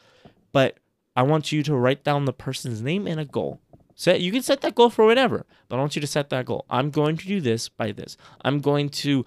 but 0.51 0.77
I 1.15 1.21
want 1.23 1.51
you 1.51 1.61
to 1.63 1.75
write 1.75 2.03
down 2.03 2.25
the 2.25 2.33
person's 2.33 2.81
name 2.81 3.05
and 3.05 3.19
a 3.19 3.25
goal 3.25 3.61
set 3.99 4.21
you 4.21 4.31
can 4.31 4.41
set 4.41 4.61
that 4.61 4.75
goal 4.75 4.89
for 4.89 5.05
whatever 5.05 5.45
but 5.67 5.75
I 5.75 5.79
want 5.79 5.95
you 5.95 5.99
to 5.99 6.07
set 6.07 6.29
that 6.29 6.45
goal. 6.45 6.65
I'm 6.69 6.89
going 6.89 7.17
to 7.17 7.27
do 7.27 7.41
this 7.41 7.67
by 7.67 7.91
this. 7.91 8.15
I'm 8.45 8.61
going 8.61 8.87
to 9.03 9.25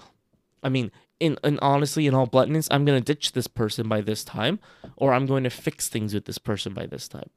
I 0.62 0.70
mean 0.70 0.90
in, 1.20 1.36
in 1.44 1.58
honestly 1.60 2.06
in 2.06 2.14
all 2.14 2.26
bluntness 2.26 2.68
I'm 2.70 2.86
going 2.86 2.98
to 2.98 3.04
ditch 3.04 3.32
this 3.32 3.46
person 3.46 3.86
by 3.86 4.00
this 4.00 4.24
time 4.24 4.60
or 4.96 5.12
I'm 5.12 5.26
going 5.26 5.44
to 5.44 5.50
fix 5.50 5.90
things 5.90 6.14
with 6.14 6.24
this 6.24 6.38
person 6.38 6.72
by 6.72 6.86
this 6.86 7.06
time 7.06 7.28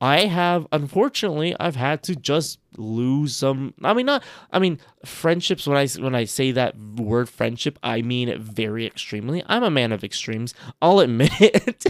I 0.00 0.26
have 0.26 0.66
unfortunately 0.70 1.56
I've 1.58 1.74
had 1.76 2.02
to 2.04 2.14
just 2.14 2.60
lose 2.76 3.34
some 3.34 3.74
I 3.82 3.92
mean 3.94 4.06
not 4.06 4.22
I 4.52 4.60
mean 4.60 4.78
friendships 5.04 5.66
when 5.66 5.76
I 5.76 5.86
when 6.00 6.14
I 6.14 6.24
say 6.24 6.52
that 6.52 6.78
word 6.78 7.28
friendship 7.28 7.78
I 7.82 8.02
mean 8.02 8.28
it 8.28 8.38
very 8.38 8.86
extremely. 8.86 9.42
I'm 9.46 9.64
a 9.64 9.70
man 9.70 9.90
of 9.90 10.04
extremes. 10.04 10.54
I'll 10.80 11.00
admit 11.00 11.32
it. 11.40 11.86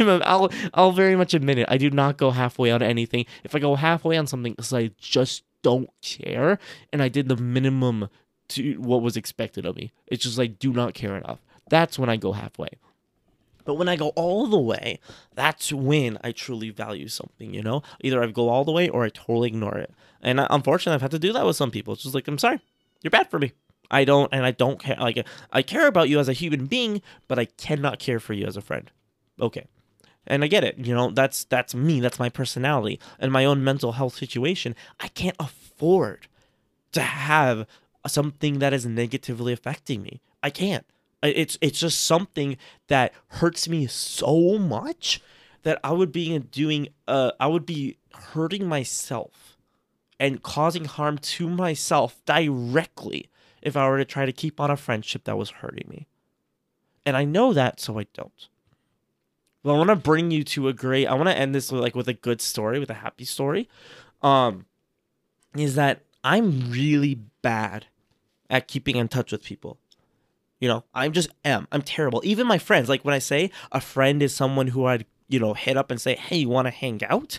I'm 0.00 0.08
a, 0.08 0.18
I'll 0.24 0.50
I'll 0.74 0.92
very 0.92 1.14
much 1.14 1.32
admit 1.32 1.58
it. 1.58 1.66
I 1.70 1.78
do 1.78 1.90
not 1.90 2.16
go 2.16 2.32
halfway 2.32 2.72
on 2.72 2.82
anything. 2.82 3.26
If 3.44 3.54
I 3.54 3.60
go 3.60 3.76
halfway 3.76 4.16
on 4.16 4.26
something 4.26 4.56
cuz 4.56 4.72
I 4.72 4.90
just 4.98 5.44
don't 5.62 5.90
care 6.02 6.58
and 6.92 7.02
I 7.02 7.08
did 7.08 7.28
the 7.28 7.36
minimum 7.36 8.08
to 8.48 8.74
what 8.74 9.00
was 9.00 9.16
expected 9.16 9.64
of 9.64 9.76
me. 9.76 9.92
It's 10.08 10.24
just 10.24 10.38
like 10.38 10.58
do 10.58 10.72
not 10.72 10.94
care 10.94 11.16
enough. 11.16 11.38
That's 11.70 11.98
when 11.98 12.10
I 12.10 12.16
go 12.16 12.32
halfway. 12.32 12.70
But 13.64 13.74
when 13.74 13.88
I 13.88 13.96
go 13.96 14.08
all 14.10 14.46
the 14.46 14.58
way, 14.58 15.00
that's 15.34 15.72
when 15.72 16.18
I 16.22 16.32
truly 16.32 16.70
value 16.70 17.08
something, 17.08 17.54
you 17.54 17.62
know? 17.62 17.82
Either 18.02 18.22
I 18.22 18.26
go 18.26 18.48
all 18.48 18.64
the 18.64 18.72
way 18.72 18.88
or 18.88 19.04
I 19.04 19.08
totally 19.08 19.48
ignore 19.48 19.76
it. 19.78 19.92
And 20.22 20.40
I, 20.40 20.46
unfortunately, 20.50 20.94
I've 20.94 21.02
had 21.02 21.10
to 21.12 21.18
do 21.18 21.32
that 21.32 21.46
with 21.46 21.56
some 21.56 21.70
people. 21.70 21.94
It's 21.94 22.02
just 22.02 22.14
like, 22.14 22.28
I'm 22.28 22.38
sorry, 22.38 22.60
you're 23.02 23.10
bad 23.10 23.30
for 23.30 23.38
me. 23.38 23.52
I 23.90 24.04
don't, 24.04 24.32
and 24.32 24.44
I 24.44 24.50
don't 24.50 24.78
care. 24.78 24.96
Like, 24.96 25.26
I 25.52 25.62
care 25.62 25.86
about 25.86 26.08
you 26.08 26.18
as 26.18 26.28
a 26.28 26.32
human 26.32 26.66
being, 26.66 27.02
but 27.28 27.38
I 27.38 27.44
cannot 27.46 27.98
care 27.98 28.20
for 28.20 28.32
you 28.32 28.46
as 28.46 28.56
a 28.56 28.62
friend. 28.62 28.90
Okay. 29.40 29.66
And 30.26 30.42
I 30.42 30.46
get 30.46 30.64
it, 30.64 30.78
you 30.78 30.94
know, 30.94 31.10
that's 31.10 31.44
that's 31.44 31.74
me, 31.74 32.00
that's 32.00 32.18
my 32.18 32.30
personality 32.30 32.98
and 33.18 33.30
my 33.30 33.44
own 33.44 33.62
mental 33.62 33.92
health 33.92 34.14
situation. 34.16 34.74
I 34.98 35.08
can't 35.08 35.36
afford 35.38 36.28
to 36.92 37.02
have 37.02 37.66
something 38.06 38.58
that 38.60 38.72
is 38.72 38.86
negatively 38.86 39.52
affecting 39.52 40.02
me. 40.02 40.22
I 40.42 40.48
can't. 40.48 40.86
It's 41.28 41.58
it's 41.60 41.80
just 41.80 42.04
something 42.04 42.56
that 42.88 43.12
hurts 43.28 43.68
me 43.68 43.86
so 43.86 44.58
much 44.58 45.20
that 45.62 45.80
I 45.82 45.92
would 45.92 46.12
be 46.12 46.38
doing 46.38 46.88
uh 47.08 47.32
I 47.40 47.46
would 47.46 47.66
be 47.66 47.96
hurting 48.12 48.68
myself 48.68 49.56
and 50.20 50.42
causing 50.42 50.84
harm 50.84 51.18
to 51.18 51.48
myself 51.48 52.20
directly 52.24 53.28
if 53.62 53.76
I 53.76 53.88
were 53.88 53.98
to 53.98 54.04
try 54.04 54.26
to 54.26 54.32
keep 54.32 54.60
on 54.60 54.70
a 54.70 54.76
friendship 54.76 55.24
that 55.24 55.38
was 55.38 55.50
hurting 55.50 55.88
me. 55.88 56.06
And 57.06 57.16
I 57.16 57.24
know 57.24 57.52
that, 57.52 57.80
so 57.80 57.98
I 57.98 58.06
don't. 58.14 58.48
Well, 59.62 59.74
I 59.74 59.78
want 59.78 59.90
to 59.90 59.96
bring 59.96 60.30
you 60.30 60.44
to 60.44 60.68
a 60.68 60.72
great. 60.72 61.06
I 61.06 61.14
want 61.14 61.28
to 61.28 61.36
end 61.36 61.54
this 61.54 61.72
with, 61.72 61.80
like 61.80 61.94
with 61.94 62.08
a 62.08 62.14
good 62.14 62.40
story, 62.40 62.78
with 62.78 62.90
a 62.90 62.94
happy 62.94 63.24
story. 63.24 63.68
Um, 64.22 64.66
is 65.56 65.74
that 65.74 66.02
I'm 66.22 66.70
really 66.70 67.20
bad 67.42 67.86
at 68.50 68.68
keeping 68.68 68.96
in 68.96 69.08
touch 69.08 69.32
with 69.32 69.42
people. 69.42 69.78
You 70.64 70.68
know, 70.68 70.84
I'm 70.94 71.12
just 71.12 71.28
am. 71.44 71.68
I'm 71.72 71.82
terrible. 71.82 72.22
Even 72.24 72.46
my 72.46 72.56
friends, 72.56 72.88
like 72.88 73.04
when 73.04 73.12
I 73.12 73.18
say 73.18 73.50
a 73.70 73.82
friend 73.82 74.22
is 74.22 74.34
someone 74.34 74.68
who 74.68 74.86
I'd, 74.86 75.04
you 75.28 75.38
know, 75.38 75.52
hit 75.52 75.76
up 75.76 75.90
and 75.90 76.00
say, 76.00 76.14
hey, 76.14 76.38
you 76.38 76.48
want 76.48 76.64
to 76.68 76.70
hang 76.70 77.04
out? 77.04 77.38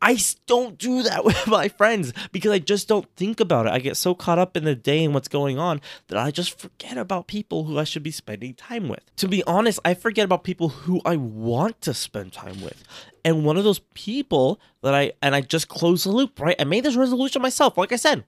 I 0.00 0.18
don't 0.46 0.78
do 0.78 1.02
that 1.02 1.22
with 1.26 1.46
my 1.46 1.68
friends 1.68 2.14
because 2.32 2.50
I 2.50 2.58
just 2.58 2.88
don't 2.88 3.06
think 3.14 3.40
about 3.40 3.66
it. 3.66 3.72
I 3.74 3.78
get 3.78 3.98
so 3.98 4.14
caught 4.14 4.38
up 4.38 4.56
in 4.56 4.64
the 4.64 4.74
day 4.74 5.04
and 5.04 5.12
what's 5.12 5.28
going 5.28 5.58
on 5.58 5.82
that 6.08 6.16
I 6.16 6.30
just 6.30 6.58
forget 6.58 6.96
about 6.96 7.26
people 7.26 7.64
who 7.64 7.78
I 7.78 7.84
should 7.84 8.02
be 8.02 8.10
spending 8.10 8.54
time 8.54 8.88
with. 8.88 9.14
To 9.16 9.28
be 9.28 9.44
honest, 9.44 9.78
I 9.84 9.92
forget 9.92 10.24
about 10.24 10.42
people 10.42 10.70
who 10.70 11.02
I 11.04 11.16
want 11.16 11.82
to 11.82 11.92
spend 11.92 12.32
time 12.32 12.62
with. 12.62 12.82
And 13.22 13.44
one 13.44 13.58
of 13.58 13.64
those 13.64 13.80
people 13.92 14.58
that 14.80 14.94
I, 14.94 15.12
and 15.20 15.34
I 15.34 15.42
just 15.42 15.68
close 15.68 16.04
the 16.04 16.10
loop, 16.10 16.40
right? 16.40 16.56
I 16.58 16.64
made 16.64 16.86
this 16.86 16.96
resolution 16.96 17.42
myself. 17.42 17.76
Like 17.76 17.92
I 17.92 17.96
said, 17.96 18.24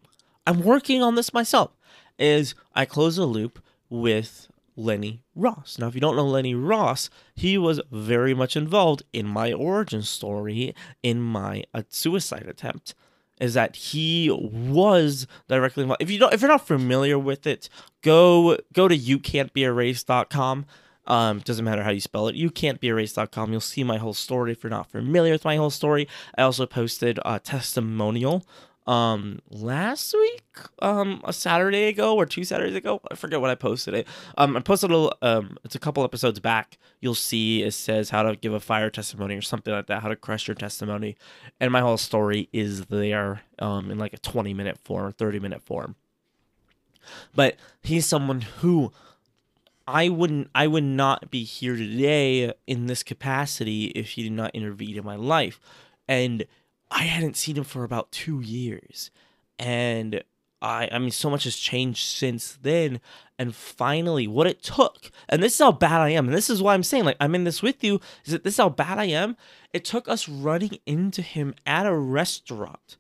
I'm 0.47 0.63
working 0.63 1.03
on 1.03 1.15
this 1.15 1.33
myself. 1.33 1.71
Is 2.19 2.55
I 2.75 2.85
close 2.85 3.17
the 3.17 3.25
loop 3.25 3.59
with 3.93 4.49
Lenny 4.75 5.23
Ross. 5.37 5.77
Now, 5.79 5.89
if 5.89 5.95
you 5.95 6.01
don't 6.01 6.17
know 6.17 6.27
Lenny 6.27 6.55
Ross, 6.55 7.11
he 7.35 7.59
was 7.59 7.81
very 7.91 8.35
much 8.35 8.57
involved 8.57 9.03
in 9.13 9.27
my 9.27 9.53
origin 9.53 10.03
story, 10.03 10.75
in 11.03 11.21
my 11.21 11.65
uh, 11.75 11.83
suicide 11.91 12.47
attempt. 12.49 12.95
Is 13.39 13.55
that 13.55 13.77
he 13.77 14.31
was 14.31 15.27
directly 15.49 15.83
involved? 15.83 16.03
If 16.03 16.11
you 16.11 16.19
don't, 16.19 16.33
if 16.33 16.41
you're 16.41 16.49
not 16.49 16.67
familiar 16.67 17.19
with 17.19 17.47
it, 17.47 17.69
go 18.03 18.57
go 18.73 18.89
to 18.89 18.97
youcan'tbeerased.com. 18.97 20.67
Um, 21.05 21.41
doesn't 21.41 21.65
matter 21.65 21.83
how 21.83 21.91
you 21.91 22.01
spell 22.01 22.29
it. 22.29 22.37
You 22.37 22.51
can't 22.51 22.81
be 22.81 22.87
erased.com. 22.87 23.51
You'll 23.51 23.61
see 23.61 23.83
my 23.83 23.99
whole 23.99 24.15
story 24.15 24.53
if 24.53 24.63
you're 24.63 24.71
not 24.71 24.91
familiar 24.91 25.33
with 25.33 25.45
my 25.45 25.57
whole 25.57 25.71
story. 25.71 26.07
I 26.39 26.43
also 26.43 26.65
posted 26.67 27.19
a 27.25 27.41
testimonial 27.41 28.47
um 28.87 29.39
last 29.49 30.13
week 30.13 30.43
um 30.81 31.21
a 31.25 31.33
saturday 31.33 31.85
ago 31.85 32.17
or 32.17 32.27
two 32.27 32.43
saturdays 32.43 32.75
ago 32.75 33.01
i 33.13 33.15
forget 33.15 33.41
what 33.41 33.49
i 33.49 33.55
posted 33.55 33.95
it. 33.95 34.09
Um 34.37 34.57
i 34.57 34.61
posted 34.61 34.91
a 34.91 34.95
little 34.95 35.17
um 35.23 35.57
it's 35.65 35.75
a 35.75 35.79
couple 35.79 36.03
episodes 36.03 36.41
back. 36.41 36.79
You'll 37.01 37.15
see 37.15 37.63
it 37.63 37.73
says 37.73 38.11
how 38.11 38.23
to 38.23 38.37
give 38.37 38.53
a 38.53 38.61
fire 38.61 38.91
testimony 38.91 39.37
or 39.37 39.43
something 39.43 39.73
like 39.73 39.87
that 39.87 40.03
how 40.03 40.09
to 40.09 40.17
crush 40.17 40.49
your 40.49 40.55
testimony. 40.57 41.17
And 41.61 41.71
my 41.71 41.81
whole 41.81 41.97
story 41.97 42.49
is 42.53 42.87
there 42.87 43.43
um 43.61 43.91
in 43.91 43.99
like 43.99 44.15
a 44.15 44.19
20 44.19 44.53
minute 44.55 44.79
form 44.79 45.13
30 45.13 45.39
minute 45.39 45.63
form. 45.63 45.95
But 47.35 47.57
he's 47.83 48.07
someone 48.07 48.41
who 48.41 48.93
I 49.87 50.09
wouldn't 50.09 50.51
I 50.55 50.67
would 50.67 50.85
not 50.85 51.31
be 51.31 51.45
here 51.45 51.77
today 51.77 52.53
in 52.67 52.87
this 52.87 53.03
capacity 53.03 53.87
if 53.87 54.11
he 54.11 54.25
did 54.25 54.33
not 54.33 54.55
intervene 54.55 54.97
in 54.97 55.05
my 55.05 55.17
life. 55.17 55.61
And 56.09 56.45
I 56.93 57.05
hadn't 57.05 57.37
seen 57.37 57.57
him 57.57 57.65
for 57.65 57.85
about 57.85 58.13
two 58.13 58.41
years. 58.41 59.11
And 59.59 60.23
I 60.61 60.89
I 60.93 60.99
mean 60.99 61.11
so 61.11 61.31
much 61.31 61.45
has 61.45 61.57
changed 61.57 62.07
since 62.07 62.59
then. 62.61 63.01
And 63.39 63.55
finally, 63.55 64.27
what 64.27 64.47
it 64.47 64.63
took, 64.63 65.11
and 65.29 65.43
this 65.43 65.55
is 65.55 65.59
how 65.59 65.73
bad 65.73 66.01
I 66.01 66.11
am, 66.11 66.29
and 66.29 66.37
this 66.37 66.49
is 66.51 66.63
why 66.63 66.75
I'm 66.75 66.85
saying, 66.85 67.05
like, 67.05 67.17
I'm 67.19 67.35
in 67.35 67.45
this 67.45 67.63
with 67.63 67.83
you, 67.83 68.01
is 68.25 68.33
that 68.33 68.45
this 68.45 68.55
is 68.55 68.59
how 68.59 68.69
bad 68.69 68.99
I 68.99 69.07
am. 69.07 69.37
It 69.73 69.85
took 69.85 70.09
us 70.09 70.29
running 70.29 70.79
into 70.87 71.23
him 71.23 71.55
at 71.67 71.87
a 71.87 71.97
restaurant 71.97 72.99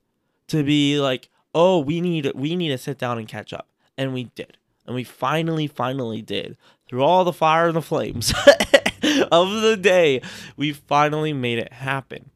to 0.48 0.64
be 0.64 0.98
like, 0.98 1.28
oh, 1.54 1.78
we 1.78 2.00
need 2.00 2.32
we 2.34 2.56
need 2.56 2.70
to 2.70 2.78
sit 2.78 2.98
down 2.98 3.18
and 3.18 3.28
catch 3.28 3.52
up. 3.52 3.68
And 3.96 4.14
we 4.14 4.24
did. 4.34 4.56
And 4.86 4.96
we 4.96 5.04
finally, 5.04 5.68
finally 5.68 6.22
did. 6.22 6.56
Through 6.88 7.04
all 7.04 7.24
the 7.24 7.32
fire 7.32 7.68
and 7.68 7.76
the 7.76 7.82
flames 7.82 8.32
of 9.30 9.62
the 9.62 9.78
day, 9.80 10.22
we 10.56 10.72
finally 10.72 11.32
made 11.32 11.58
it 11.58 11.72
happen 11.72 12.30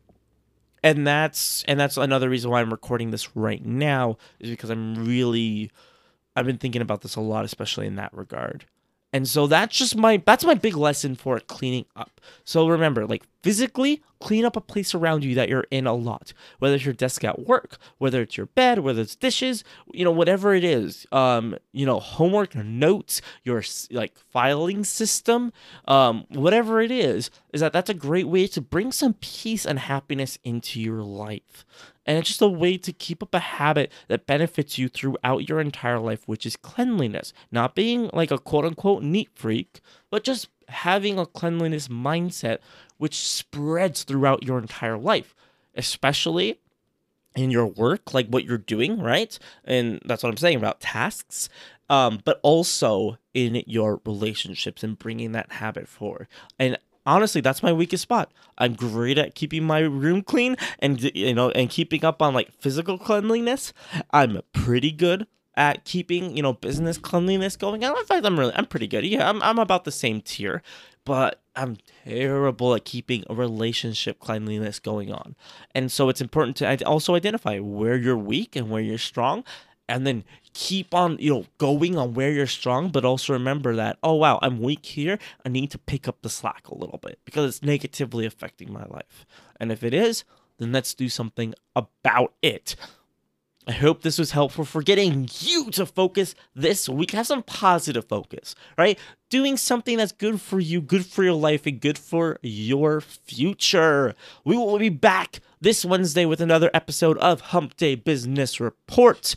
and 0.87 1.05
that's 1.05 1.65
and 1.65 1.81
that's 1.81 1.97
another 1.97 2.31
reason 2.31 2.49
why 2.49 2.61
I'm 2.61 2.71
recording 2.71 3.11
this 3.11 3.35
right 3.35 3.65
now 3.65 4.19
is 4.39 4.51
because 4.51 4.71
I'm 4.71 5.05
really 5.05 5.73
I've 6.37 6.47
been 6.47 6.59
thinking 6.59 6.81
about 6.81 7.01
this 7.01 7.17
a 7.17 7.21
lot, 7.21 7.45
especially 7.45 7.89
in 7.89 7.97
that 7.97 8.15
regard. 8.15 8.67
And 9.13 9.29
so 9.29 9.47
that's 9.47 9.77
just 9.77 9.97
my 9.97 10.23
that's 10.25 10.45
my 10.45 10.55
big 10.55 10.77
lesson 10.77 11.15
for 11.15 11.39
cleaning 11.41 11.87
up. 11.95 12.21
So 12.45 12.69
remember, 12.69 13.07
like 13.07 13.25
physically 13.43 14.03
clean 14.21 14.45
up 14.45 14.57
a 14.57 14.61
place 14.61 14.95
around 14.95 15.25
you 15.25 15.35
that 15.37 15.49
you're 15.49 15.67
in 15.71 15.87
a 15.87 15.95
lot. 15.95 16.33
Whether 16.59 16.75
it's 16.75 16.85
your 16.85 16.95
desk 16.95 17.23
at 17.23 17.47
work, 17.47 17.79
whether 17.99 18.21
it's 18.23 18.37
your 18.37 18.47
bed, 18.47 18.81
whether 18.81 19.01
it's 19.03 19.15
dishes, 19.15 19.63
you 19.93 20.05
know, 20.05 20.11
whatever 20.11 20.55
it 20.55 20.65
is. 20.65 21.07
Um, 21.13 21.57
you 21.73 21.87
know, 21.87 22.01
homework, 22.01 22.55
notes, 22.57 23.21
your 23.45 23.63
like 23.91 24.17
filing 24.33 24.85
system, 24.85 25.53
um, 25.87 26.27
whatever 26.31 26.81
it 26.81 26.91
is, 26.91 27.31
is 27.53 27.61
that 27.61 27.73
that's 27.73 27.91
a 27.91 27.95
great 27.95 28.27
way 28.27 28.47
to 28.49 28.61
bring 28.61 28.91
some 28.91 29.15
peace 29.15 29.65
and 29.65 29.79
happiness 29.79 30.39
into 30.45 30.81
your 30.81 31.03
life. 31.03 31.65
And 32.07 32.19
it's 32.19 32.29
just 32.29 32.43
a 32.43 32.49
way 32.49 32.79
to 32.79 32.93
keep 32.93 33.23
up 33.23 33.35
a 33.35 33.41
habit 33.41 33.93
that 34.09 34.27
benefits 34.27 34.79
you 34.79 34.89
throughout 34.89 35.49
your 35.49 35.61
entire 35.61 35.99
life, 35.99 36.23
which 36.27 36.47
is 36.47 36.57
cleanliness. 36.57 37.33
Not 37.51 37.75
being 37.75 38.11
like 38.13 38.31
a 38.31 38.39
quote 38.39 38.65
unquote 38.65 39.03
neat 39.03 39.31
freak, 39.35 39.81
but 40.11 40.25
just 40.25 40.49
having 40.69 41.19
a 41.19 41.27
cleanliness 41.27 41.89
mindset 41.89 42.59
which 42.99 43.27
spreads 43.29 44.05
throughout 44.05 44.45
your 44.45 44.59
entire 44.59 44.97
life, 44.97 45.35
especially 45.75 46.59
in 47.35 47.51
your 47.51 47.67
work, 47.67 48.15
like 48.15 48.29
what 48.29 48.45
you're 48.45 48.59
doing, 48.59 48.99
right? 48.99 49.39
And 49.65 50.01
that's 50.05 50.23
what 50.23 50.31
I'm 50.31 50.37
saying 50.39 50.57
about 50.57 50.81
tasks, 50.81 51.49
um, 51.91 52.21
but 52.25 52.41
also 52.43 53.19
in 53.35 53.63
your 53.67 54.01
relationships 54.07 54.83
and 54.83 54.99
bringing 54.99 55.33
that 55.33 55.53
habit 55.53 55.87
forward. 55.87 56.29
And 56.59 56.79
honestly 57.07 57.41
that's 57.41 57.63
my 57.63 57.73
weakest 57.73 58.03
spot. 58.03 58.33
I'm 58.59 58.75
great 58.75 59.19
at 59.19 59.35
keeping 59.35 59.65
my 59.65 59.81
room 59.81 60.23
clean 60.23 60.57
and 60.79 61.03
you 61.15 61.35
know 61.35 61.51
and 61.51 61.71
keeping 61.71 62.05
up 62.05 62.21
on 62.21 62.35
like 62.35 62.53
physical 62.61 62.99
cleanliness. 62.99 63.73
I'm 64.11 64.41
pretty 64.53 64.93
good 64.93 65.27
at 65.55 65.85
keeping 65.85 66.37
you 66.37 66.43
know 66.43 66.53
business 66.53 66.99
cleanliness 66.99 67.57
going. 67.57 67.83
In 67.83 67.95
fact 68.05 68.27
i'm 68.27 68.39
really 68.39 68.53
i'm 68.55 68.67
pretty 68.67 68.87
good. 68.87 69.05
Yeah 69.05 69.29
i'm, 69.29 69.43
I'm 69.43 69.59
about 69.59 69.85
the 69.85 69.93
same 69.93 70.21
tier 70.21 70.63
but 71.05 71.41
i'm 71.55 71.79
terrible 72.05 72.75
at 72.75 72.85
keeping 72.85 73.25
a 73.31 73.35
relationship 73.35 74.19
cleanliness 74.21 74.79
going 74.79 75.13
on. 75.13 75.37
And 75.75 75.91
so 75.91 76.09
it's 76.09 76.21
important 76.21 76.57
to 76.59 76.85
also 76.85 77.15
identify 77.15 77.59
where 77.59 77.97
you're 77.97 78.17
weak 78.17 78.57
and 78.57 78.71
where 78.71 78.83
you're 78.83 78.99
strong 78.99 79.45
and 79.89 80.07
then 80.07 80.25
keep 80.59 80.95
on 80.95 81.19
you 81.21 81.31
know 81.31 81.45
going 81.59 81.99
on 81.99 82.15
where 82.15 82.33
you're 82.33 82.47
strong 82.47 82.89
but 82.89 83.05
also 83.05 83.35
remember 83.35 83.77
that 83.77 83.99
oh 84.03 84.15
wow 84.15 84.39
i'm 84.41 84.59
weak 84.59 84.87
here 84.87 85.19
i 85.45 85.51
need 85.51 85.71
to 85.71 85.77
pick 85.77 86.09
up 86.09 86.17
the 86.23 86.31
slack 86.31 86.67
a 86.69 86.75
little 86.75 86.99
bit 87.03 87.19
because 87.27 87.45
it's 87.45 87.63
negatively 87.63 88.25
affecting 88.25 88.73
my 88.73 88.85
life 88.87 89.27
and 89.61 89.71
if 89.71 89.85
it 89.85 89.93
is 89.93 90.25
then 90.57 90.73
let's 90.73 90.95
do 90.95 91.11
something 91.11 91.53
about 91.75 92.33
it 92.41 92.75
I 93.69 93.73
hope 93.73 94.03
this 94.03 94.17
was 94.17 94.31
helpful 94.31 94.65
for 94.65 94.81
getting 94.81 95.29
you 95.41 95.73
to 95.73 95.85
focus 95.87 96.37
this 96.55 96.89
week. 96.89 97.11
Have 97.11 97.27
some 97.27 97.43
positive 97.43 98.05
focus, 98.05 98.55
right? 98.79 98.97
Doing 99.29 99.57
something 99.57 99.97
that's 99.97 100.13
good 100.13 100.41
for 100.41 100.61
you, 100.61 100.81
good 100.81 101.05
for 101.05 101.25
your 101.25 101.33
life, 101.33 101.67
and 101.67 101.81
good 101.81 101.99
for 101.99 102.39
your 102.43 103.01
future. 103.01 104.15
We 104.45 104.57
will 104.57 104.79
be 104.79 104.89
back 104.89 105.41
this 105.61 105.85
Wednesday 105.85 106.25
with 106.25 106.41
another 106.41 106.71
episode 106.73 107.19
of 107.19 107.41
Hump 107.41 107.77
Day 107.77 107.97
Business 107.97 108.61
Report 108.61 109.35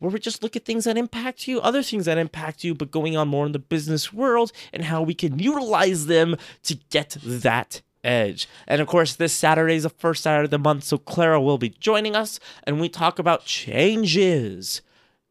where 0.00 0.10
we 0.10 0.18
just 0.18 0.42
look 0.42 0.56
at 0.56 0.64
things 0.64 0.84
that 0.84 0.98
impact 0.98 1.46
you, 1.46 1.60
other 1.60 1.82
things 1.82 2.06
that 2.06 2.18
impact 2.18 2.64
you, 2.64 2.74
but 2.74 2.90
going 2.90 3.16
on 3.16 3.28
more 3.28 3.46
in 3.46 3.52
the 3.52 3.58
business 3.58 4.12
world 4.12 4.50
and 4.72 4.84
how 4.84 5.02
we 5.02 5.14
can 5.14 5.38
utilize 5.38 6.06
them 6.06 6.36
to 6.64 6.74
get 6.90 7.16
that 7.22 7.82
edge. 8.02 8.48
And 8.66 8.80
of 8.80 8.88
course, 8.88 9.14
this 9.14 9.32
Saturday 9.32 9.76
is 9.76 9.84
the 9.84 9.90
first 9.90 10.22
Saturday 10.22 10.46
of 10.46 10.50
the 10.50 10.58
month, 10.58 10.84
so 10.84 10.98
Clara 10.98 11.40
will 11.40 11.58
be 11.58 11.68
joining 11.68 12.16
us 12.16 12.40
and 12.64 12.80
we 12.80 12.88
talk 12.88 13.18
about 13.18 13.44
changes 13.44 14.82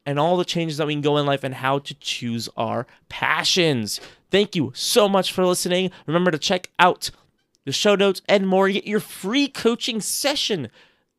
and 0.06 0.20
all 0.20 0.38
the 0.38 0.46
changes 0.46 0.78
that 0.78 0.88
we 0.88 0.94
can 0.94 1.02
go 1.02 1.18
in 1.18 1.26
life 1.26 1.44
and 1.44 1.56
how 1.56 1.80
to 1.80 1.94
choose 1.96 2.48
our 2.56 2.88
passions. 3.10 4.00
Thank 4.32 4.56
you 4.56 4.72
so 4.76 5.10
much 5.10 5.34
for 5.34 5.46
listening. 5.46 5.92
Remember 6.06 6.32
to 6.32 6.38
check 6.38 6.70
out 6.78 7.10
the 7.66 7.72
show 7.72 7.96
notes 7.96 8.22
and 8.28 8.48
more. 8.48 8.70
Get 8.70 8.88
your 8.88 9.00
free 9.00 9.48
coaching 9.48 10.00
session 10.00 10.70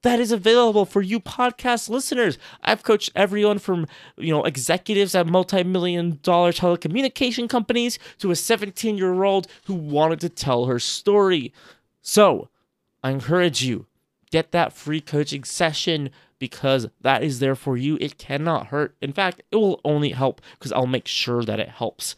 that 0.03 0.19
is 0.21 0.33
available 0.33 0.85
for 0.85 1.03
you 1.03 1.21
podcast 1.21 1.89
listeners. 1.89 2.39
I've 2.63 2.83
coached 2.83 3.11
everyone 3.15 3.59
from, 3.59 3.87
you 4.17 4.33
know, 4.33 4.45
executives 4.45 5.15
at 5.15 5.27
multi-million 5.27 6.19
dollar 6.23 6.53
telecommunication 6.53 7.49
companies 7.49 7.99
to 8.19 8.31
a 8.31 8.35
17-year-old 8.35 9.47
who 9.65 9.75
wanted 9.75 10.21
to 10.21 10.29
tell 10.29 10.67
her 10.67 10.79
story. 10.79 11.53
So, 12.01 12.49
I 13.03 13.11
encourage 13.11 13.63
you 13.63 13.87
get 14.31 14.53
that 14.53 14.73
free 14.73 15.01
coaching 15.01 15.45
session 15.45 16.11
because 16.39 16.89
that 17.01 17.23
is 17.23 17.41
there 17.41 17.55
for 17.55 17.77
you. 17.77 17.99
It 18.01 18.17
cannot 18.17 18.69
hurt. 18.69 18.97
In 19.01 19.13
fact, 19.13 19.43
it 19.51 19.57
will 19.57 19.81
only 19.85 20.11
help 20.11 20.41
because 20.59 20.73
I'll 20.73 20.87
make 20.87 21.07
sure 21.07 21.45
that 21.45 21.61
it 21.61 21.69
helps. 21.69 22.17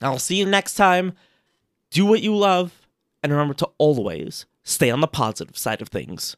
I'll 0.00 0.18
see 0.18 0.36
you 0.36 0.46
next 0.46 0.74
time. 0.74 1.12
Do 1.90 2.06
what 2.06 2.22
you 2.22 2.34
love 2.36 2.86
and 3.22 3.32
remember 3.32 3.54
to 3.54 3.68
always 3.78 4.46
stay 4.62 4.90
on 4.90 5.00
the 5.00 5.08
positive 5.08 5.58
side 5.58 5.82
of 5.82 5.88
things. 5.88 6.36